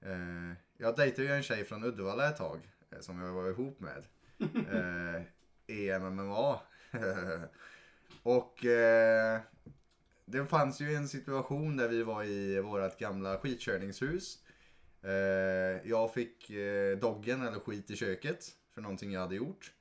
Eh, 0.00 0.56
jag 0.76 0.96
dejtade 0.96 1.28
ju 1.28 1.34
en 1.34 1.42
tjej 1.42 1.64
från 1.64 1.84
Uddevalla 1.84 2.28
ett 2.28 2.36
tag. 2.36 2.70
Eh, 2.90 3.00
som 3.00 3.20
jag 3.20 3.32
var 3.32 3.48
ihop 3.48 3.80
med. 3.80 4.04
Eh, 4.72 5.22
EMMA. 5.66 6.60
Och 8.22 8.64
eh, 8.64 9.40
det 10.24 10.46
fanns 10.46 10.80
ju 10.80 10.94
en 10.94 11.08
situation 11.08 11.76
där 11.76 11.88
vi 11.88 12.02
var 12.02 12.24
i 12.24 12.60
vårt 12.60 12.98
gamla 12.98 13.38
skitkörningshus. 13.38 14.43
Eh, 15.04 15.90
jag 15.90 16.14
fick 16.14 16.50
eh, 16.50 16.98
doggen 16.98 17.42
eller 17.42 17.60
skit 17.60 17.90
i 17.90 17.96
köket 17.96 18.46
för 18.74 18.80
någonting 18.80 19.12
jag 19.12 19.20
hade 19.20 19.34
gjort. 19.34 19.72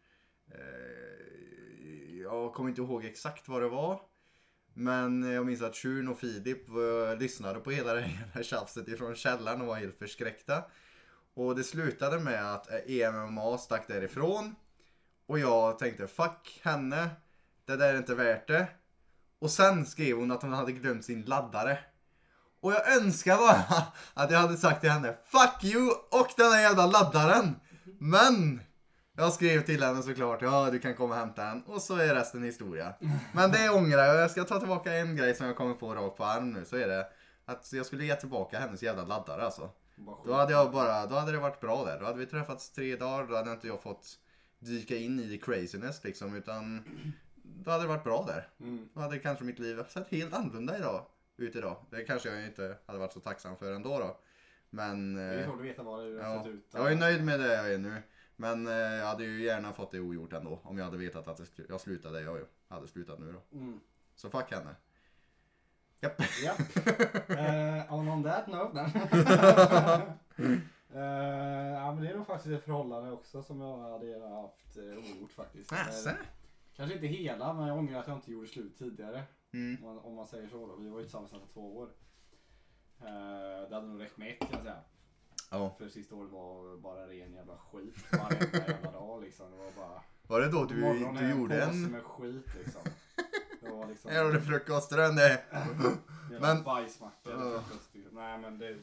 Eh, 0.51 2.21
jag 2.21 2.53
kommer 2.53 2.69
inte 2.69 2.81
ihåg 2.81 3.05
exakt 3.05 3.47
vad 3.47 3.62
det 3.62 3.69
var. 3.69 4.01
Men 4.73 5.23
jag 5.23 5.45
minns 5.45 5.62
att 5.62 5.75
Tjurn 5.75 6.07
och 6.07 6.19
Filip 6.19 6.62
lyssnade 7.19 7.59
på 7.59 7.71
hela 7.71 7.93
det 7.93 8.01
här 8.33 8.43
tjafset 8.43 8.88
ifrån 8.88 9.15
källaren 9.15 9.62
och 9.62 9.67
var 9.67 9.75
helt 9.75 9.99
förskräckta. 9.99 10.63
Och 11.33 11.55
det 11.55 11.63
slutade 11.63 12.19
med 12.19 12.53
att 12.53 12.71
eh, 12.71 13.01
EMMA 13.01 13.57
stack 13.57 13.88
därifrån. 13.88 14.55
Och 15.25 15.39
jag 15.39 15.79
tänkte 15.79 16.07
fuck 16.07 16.62
henne. 16.63 17.09
Det 17.65 17.75
där 17.75 17.93
är 17.93 17.97
inte 17.97 18.15
värt 18.15 18.47
det. 18.47 18.67
Och 19.39 19.51
sen 19.51 19.86
skrev 19.86 20.17
hon 20.17 20.31
att 20.31 20.41
hon 20.41 20.53
hade 20.53 20.71
glömt 20.71 21.05
sin 21.05 21.21
laddare. 21.21 21.79
Och 22.63 22.73
jag 22.73 22.97
önskar 22.97 23.38
bara 23.38 23.84
att 24.13 24.32
jag 24.32 24.39
hade 24.39 24.58
sagt 24.58 24.82
till 24.82 24.89
henne 24.89 25.15
Fuck 25.26 25.63
you 25.63 25.89
och 26.12 26.28
den 26.38 26.52
här 26.52 26.62
jävla 26.62 26.86
laddaren. 26.86 27.56
Men 27.99 28.62
jag 29.17 29.34
skrev 29.34 29.62
till 29.65 29.84
henne 29.84 30.04
såklart, 30.04 30.41
ja 30.41 30.69
du 30.71 30.80
kan 30.80 30.95
komma 30.95 31.13
och 31.13 31.19
hämta 31.19 31.43
den. 31.43 31.63
Och 31.63 31.82
så 31.82 31.95
är 31.95 32.15
resten 32.15 32.43
historia. 32.43 32.93
Men 33.34 33.52
det 33.52 33.69
ångrar 33.69 34.04
jag. 34.04 34.15
Jag 34.15 34.32
ska 34.32 34.43
ta 34.43 34.60
tillbaka 34.60 34.93
en 34.93 35.15
grej 35.15 35.36
som 35.36 35.45
jag 35.45 35.56
kommer 35.56 35.73
på 35.73 35.95
rakt 35.95 36.17
på 36.17 36.26
arm 36.26 36.54
nu. 36.54 36.65
Så 36.65 36.76
är 36.76 36.88
det 36.88 37.08
att 37.45 37.73
jag 37.73 37.86
skulle 37.86 38.06
ge 38.06 38.15
tillbaka 38.15 38.60
hennes 38.60 38.84
jävla 38.84 39.06
laddare 39.06 39.45
alltså. 39.45 39.69
Då 40.26 40.34
hade 40.34 40.52
jag 40.52 40.71
bara, 40.71 41.06
då 41.06 41.15
hade 41.15 41.32
det 41.32 41.38
varit 41.38 41.60
bra 41.60 41.86
där. 41.86 41.99
Då 41.99 42.06
hade 42.06 42.19
vi 42.19 42.26
träffats 42.26 42.69
tre 42.69 42.95
dagar, 42.95 43.28
då 43.28 43.36
hade 43.36 43.52
inte 43.52 43.67
jag 43.67 43.82
fått 43.82 44.19
dyka 44.60 44.97
in 44.97 45.19
i 45.19 45.38
craziness 45.38 46.04
liksom. 46.04 46.36
Utan 46.36 46.84
då 47.43 47.71
hade 47.71 47.84
det 47.84 47.88
varit 47.88 48.04
bra 48.04 48.23
där. 48.28 48.47
Mm. 48.60 48.89
Då 48.93 49.02
hade 49.02 49.19
kanske 49.19 49.43
mitt 49.43 49.60
liv 49.60 49.84
sett 49.89 50.10
helt 50.10 50.34
annorlunda 50.34 50.78
idag, 50.78 51.06
ut 51.37 51.55
idag. 51.55 51.77
Det 51.89 52.03
kanske 52.03 52.29
jag 52.29 52.45
inte 52.45 52.77
hade 52.85 52.99
varit 52.99 53.13
så 53.13 53.19
tacksam 53.19 53.57
för 53.57 53.73
ändå 53.73 53.99
då. 53.99 54.17
Men 54.69 55.15
Det 55.15 55.21
är 55.21 55.39
eh, 55.39 55.45
svårt 55.45 55.59
att 55.59 55.65
veta 55.65 55.83
vad 55.83 56.03
det 56.05 56.09
ja, 56.09 56.43
sett 56.43 56.53
ut. 56.53 56.67
jag 56.71 56.91
är 56.91 56.95
nöjd 56.95 57.23
med 57.23 57.39
det 57.39 57.53
jag 57.53 57.73
är 57.73 57.77
nu. 57.77 58.01
Men 58.35 58.67
eh, 58.67 58.73
jag 58.73 59.05
hade 59.05 59.23
ju 59.23 59.43
gärna 59.43 59.73
fått 59.73 59.91
det 59.91 59.99
ogjort 59.99 60.33
ändå. 60.33 60.59
Om 60.63 60.77
jag 60.77 60.85
hade 60.85 60.97
vetat 60.97 61.27
att 61.27 61.41
jag 61.69 61.81
slutade 61.81 62.21
jag 62.21 62.39
hade 62.67 62.87
slutat 62.87 63.19
nu 63.19 63.31
då. 63.31 63.57
Mm. 63.57 63.79
Så 64.15 64.29
fuck 64.29 64.51
henne. 64.51 64.75
Japp. 65.99 66.21
Ja. 66.43 66.53
Eh, 67.37 67.93
and 67.93 68.09
on 68.09 68.23
that 68.23 68.47
note. 68.47 68.91
Eh, 70.95 71.73
ja, 71.73 71.93
men 71.93 72.03
det 72.03 72.09
är 72.09 72.15
nog 72.15 72.27
faktiskt 72.27 72.53
ett 72.53 72.63
förhållande 72.63 73.11
också 73.11 73.43
som 73.43 73.61
jag 73.61 73.77
hade 73.77 74.27
haft 74.29 74.77
uh, 74.77 74.97
ogjort 74.97 75.31
faktiskt. 75.31 75.71
Eller, 75.71 76.17
Kanske 76.75 76.95
inte 76.95 77.07
hela, 77.07 77.53
men 77.53 77.67
jag 77.67 77.77
ångrar 77.77 77.99
att 77.99 78.07
jag 78.07 78.17
inte 78.17 78.31
gjorde 78.31 78.47
slut 78.47 78.77
tidigare. 78.77 79.23
Mm. 79.53 79.83
Om 79.83 79.95
man, 79.95 79.99
om 80.05 80.15
man 80.15 80.27
säger 80.27 80.47
så 80.47 80.67
då. 80.67 80.75
Vi 80.75 80.89
var 80.89 80.97
ju 80.97 81.03
tillsammans 81.03 81.31
nästan 81.31 81.49
två 81.53 81.77
år. 81.77 81.89
Eh, 83.01 83.69
det 83.69 83.75
hade 83.75 83.87
nog 83.87 84.01
räckt 84.01 84.17
med 84.17 84.31
ett 84.31 84.39
kan 84.39 84.49
jag 84.51 84.61
säga. 84.61 84.81
Ja. 85.51 85.75
För 85.77 85.85
det 85.85 85.91
sista 85.91 86.15
året 86.15 86.31
var 86.31 86.77
bara 86.77 87.07
ren 87.07 87.33
jävla 87.33 87.57
skit 87.57 87.95
varenda 88.11 88.67
jävla 88.67 88.91
dag 88.91 89.21
liksom. 89.21 89.51
Det 89.51 89.57
var 89.57 89.71
bara 89.71 90.01
Var 90.27 90.41
det 90.41 90.49
då 90.49 90.65
du, 90.65 90.75
du 91.19 91.29
gjorde 91.29 91.63
en... 91.63 91.91
med 91.91 92.03
skit 92.03 92.45
liksom. 92.55 92.81
Det 93.61 93.69
var 93.69 93.87
liksom 93.87 94.11
Här 94.11 94.23
har 94.23 94.31
du 94.31 94.41
frukosten. 94.41 95.15
det. 95.15 95.43
men- 96.41 96.63
bajsmacka. 96.63 97.31
eller 97.31 97.59
frukost. 97.59 97.89
Nej 98.11 98.37
men 98.39 98.57
det, 98.57 98.79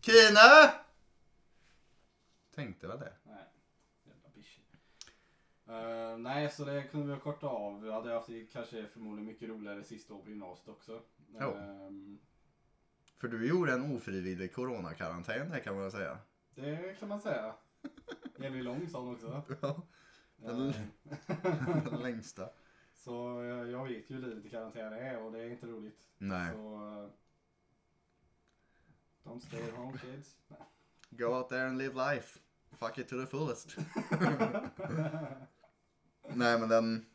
Kina! 0.00 0.70
Tänkte 2.54 2.86
väl 2.86 2.98
det. 2.98 3.12
nej. 3.24 3.44
Eh, 5.70 6.18
nej 6.18 6.50
så 6.50 6.64
det 6.64 6.82
kunde 6.82 7.14
vi 7.14 7.20
korta 7.20 7.46
av. 7.46 7.82
Vi 7.82 7.92
hade 7.92 8.12
haft 8.14 8.26
det 8.26 8.46
kanske 8.52 8.86
förmodligen 8.86 9.26
mycket 9.26 9.48
roligare 9.48 9.84
sista 9.84 10.14
år 10.14 10.22
på 10.22 10.28
gymnasiet 10.30 10.68
också. 10.68 11.02
Ja. 11.38 11.54
Ehm, 11.58 12.18
För 13.18 13.28
du 13.28 13.48
gjorde 13.48 13.72
en 13.72 13.96
ofrivillig 13.96 14.54
coronakarantän 14.54 15.52
här 15.52 15.60
kan 15.60 15.76
man 15.76 15.90
säga. 15.90 16.18
det 16.54 16.96
kan 16.98 17.08
man 17.08 17.20
säga. 17.20 17.54
Evig 18.40 18.64
lång 18.64 18.88
sån 18.88 19.12
också. 19.14 19.42
Ja, 19.62 19.82
Den- 20.36 20.72
den 21.90 22.00
längsta. 22.02 22.48
Så 22.94 23.42
eh, 23.42 23.48
jag 23.70 23.88
vet 23.88 24.10
ju 24.10 24.14
hur 24.14 24.22
livet 24.28 24.44
i 24.44 24.50
karantän 24.50 24.92
är 24.92 25.18
och 25.22 25.32
det 25.32 25.38
är 25.42 25.50
inte 25.50 25.66
roligt. 25.66 26.08
Nej. 26.18 26.52
Så... 26.52 26.74
eh, 26.74 27.08
Don't 29.24 29.40
stay 29.40 29.70
home 29.70 29.98
kids. 29.98 30.36
Go 31.10 31.24
out 31.24 31.48
there 31.48 31.68
and 31.68 31.78
live 31.78 31.94
life. 31.94 32.38
Fuck 32.72 32.98
it 32.98 33.08
to 33.08 33.16
the 33.20 33.26
fullest. 33.26 33.76
Nej 36.34 36.60
men 36.60 36.68
den, 36.68 37.06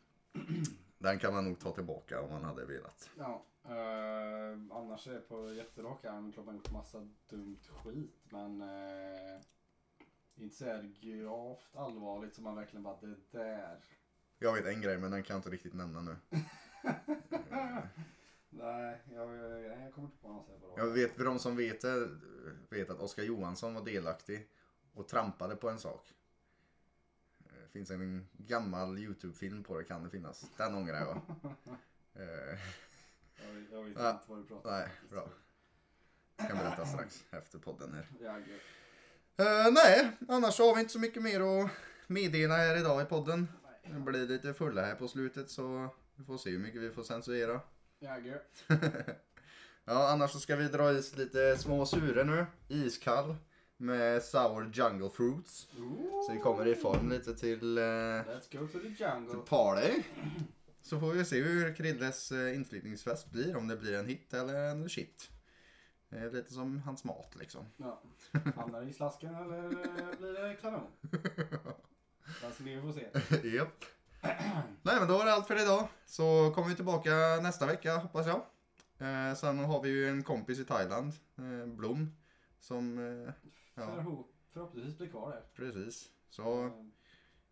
den 0.98 1.18
kan 1.18 1.34
man 1.34 1.44
nog 1.44 1.58
ta 1.58 1.72
tillbaka 1.72 2.20
om 2.20 2.30
man 2.30 2.44
hade 2.44 2.64
velat. 2.64 3.10
ja, 3.18 3.42
eh, 3.64 4.58
annars 4.70 5.06
är 5.06 5.14
det 5.14 5.20
på 5.20 5.52
jätterak 5.52 6.04
arm. 6.04 6.32
Klart 6.32 6.46
man 6.46 6.54
gjort 6.54 6.70
massa 6.70 7.08
dumt 7.28 7.60
skit. 7.82 8.24
Men 8.28 8.60
eh, 8.60 9.40
inte 10.34 10.56
så 10.56 10.64
här 10.64 10.92
gravt 11.00 11.76
allvarligt 11.76 12.34
som 12.34 12.44
man 12.44 12.56
verkligen 12.56 12.82
bara 12.82 12.96
det 13.00 13.16
där. 13.30 13.84
Jag 14.38 14.52
vet 14.52 14.66
en 14.66 14.80
grej 14.80 14.98
men 14.98 15.10
den 15.10 15.22
kan 15.22 15.34
jag 15.34 15.38
inte 15.38 15.50
riktigt 15.50 15.74
nämna 15.74 16.00
nu. 16.00 16.16
Nej, 18.50 19.00
jag, 19.12 19.36
jag, 19.36 19.62
jag 19.62 19.94
kommer 19.94 20.08
inte 20.08 20.18
på 20.22 20.28
något 20.28 20.46
på 20.46 20.74
Jag 20.76 20.86
vet, 20.86 21.16
för 21.16 21.24
de 21.24 21.38
som 21.38 21.56
vet 21.56 21.80
det, 21.80 22.08
vet 22.70 22.90
att 22.90 23.00
Oskar 23.00 23.22
Johansson 23.22 23.74
var 23.74 23.84
delaktig 23.84 24.48
och 24.94 25.08
trampade 25.08 25.56
på 25.56 25.68
en 25.68 25.78
sak. 25.78 26.14
Finns 27.76 27.90
en 27.90 28.26
gammal 28.32 28.98
YouTube-film 28.98 29.62
på 29.62 29.78
det, 29.78 29.84
kan 29.84 30.04
det 30.04 30.10
finnas. 30.10 30.44
Den 30.56 30.74
ångrar 30.74 30.96
jag. 31.00 31.20
Eh, 32.18 32.22
Jag, 32.22 33.64
jag 33.72 33.84
vet 33.84 33.92
Ja. 33.98 34.10
inte 34.10 34.24
vad 34.26 34.38
du 34.38 34.44
pratar 34.44 34.70
om. 34.70 34.76
nej, 34.78 34.88
bra. 35.10 35.28
Kan 36.48 36.58
berätta 36.58 36.86
strax 36.86 37.24
efter 37.30 37.58
podden 37.58 37.92
här. 37.94 38.06
Jag, 38.20 38.42
Eh, 39.46 39.72
nej, 39.72 40.10
annars 40.28 40.58
har 40.58 40.74
vi 40.74 40.80
inte 40.80 40.92
så 40.92 40.98
mycket 40.98 41.22
mer 41.22 41.40
att 41.64 41.70
meddela 42.06 42.56
här 42.56 42.76
idag 42.76 43.02
i 43.02 43.04
podden. 43.04 43.48
Det 43.84 44.00
blir 44.00 44.26
lite 44.26 44.54
fulla 44.54 44.84
här 44.84 44.94
på 44.94 45.08
slutet 45.08 45.50
så 45.50 45.88
vi 46.14 46.24
får 46.24 46.38
se 46.38 46.50
hur 46.50 46.58
mycket 46.58 46.80
vi 46.80 46.90
får 46.90 47.02
censurera. 47.02 47.60
jag, 47.98 48.26
ja, 49.84 50.10
annars 50.12 50.30
så 50.32 50.40
ska 50.40 50.56
vi 50.56 50.68
dra 50.68 50.92
i 50.92 50.98
oss 50.98 51.16
lite 51.16 51.56
små 51.58 51.86
surer 51.86 52.24
nu. 52.24 52.46
Iskall 52.68 53.36
med 53.76 54.22
sour 54.22 54.70
jungle 54.72 55.10
fruits. 55.10 55.68
Så 56.26 56.32
vi 56.32 56.38
kommer 56.38 56.66
i 56.66 56.74
form 56.74 57.10
lite 57.10 57.34
till, 57.34 57.78
eh, 57.78 57.82
Let's 57.82 58.58
go 58.58 58.66
to 58.66 58.72
the 58.72 58.78
till 58.78 59.00
jungle. 59.00 59.34
party. 59.48 60.02
Så 60.82 61.00
får 61.00 61.12
vi 61.12 61.24
se 61.24 61.42
hur 61.42 61.74
Krilles 61.74 62.32
eh, 62.32 62.54
inflyttningsfest 62.56 63.30
blir. 63.30 63.56
Om 63.56 63.68
det 63.68 63.76
blir 63.76 63.98
en 63.98 64.06
hit 64.06 64.34
eller 64.34 64.54
en 64.54 64.88
shit. 64.88 65.30
Det 66.08 66.16
är 66.16 66.30
lite 66.30 66.52
som 66.52 66.78
hans 66.78 67.04
mat 67.04 67.36
liksom. 67.38 67.64
Ja. 67.76 68.02
Hamnar 68.56 68.80
det 68.80 68.90
i 68.90 68.92
slasken 68.92 69.34
eller 69.34 69.64
eh, 69.64 70.18
blir 70.18 70.32
det 70.48 70.54
kanon? 70.60 70.86
Alltså 72.44 72.62
det 72.62 72.76
vi 72.76 72.80
får 72.82 72.92
se. 72.92 73.48
Japp. 73.56 73.84
Nej 74.82 74.96
men 74.98 75.08
då 75.08 75.18
var 75.18 75.24
det 75.24 75.32
allt 75.32 75.46
för 75.46 75.62
idag. 75.62 75.88
Så 76.06 76.52
kommer 76.54 76.68
vi 76.68 76.74
tillbaka 76.74 77.10
nästa 77.42 77.66
vecka 77.66 77.96
hoppas 77.96 78.26
jag. 78.26 78.42
Eh, 78.98 79.34
sen 79.34 79.58
har 79.58 79.82
vi 79.82 79.88
ju 79.88 80.08
en 80.08 80.22
kompis 80.22 80.58
i 80.58 80.64
Thailand, 80.64 81.12
eh, 81.38 81.66
Blom. 81.66 82.16
Som, 82.60 82.98
eh, 82.98 83.32
ja 83.76 83.82
Förho- 83.82 84.24
Förhoppningsvis 84.52 84.98
blir 84.98 85.08
kvar 85.08 85.30
där. 85.30 85.42
precis. 85.54 86.10
Så 86.30 86.64
Eh, 86.66 86.72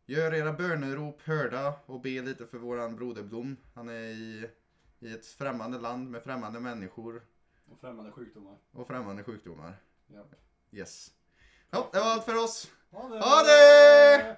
gör 0.07 0.35
era 0.35 0.53
bönerop 0.53 1.23
hörda 1.23 1.75
och 1.87 2.01
be 2.01 2.23
lite 2.23 2.47
för 2.47 2.59
våran 2.59 2.97
broder 2.97 3.23
Blom. 3.23 3.57
Han 3.75 3.89
är 3.89 3.93
i, 4.03 4.51
i 4.99 5.13
ett 5.13 5.27
främmande 5.27 5.79
land 5.79 6.11
med 6.11 6.23
främmande 6.23 6.61
människor 6.61 7.23
Och 7.71 7.81
främmande 7.81 8.13
sjukdomar. 8.13 8.57
och 8.73 8.87
främmande 8.87 9.25
sjukdomar. 9.25 9.77
Ja. 10.07 10.25
Yes. 10.71 11.11
Ja, 11.71 11.89
det 11.93 11.99
var 11.99 12.07
allt 12.07 12.25
för 12.25 12.45
oss. 12.45 12.71
Ha 12.91 13.09
det! 13.09 13.19
Ha 13.21 13.43
det! 13.43 14.37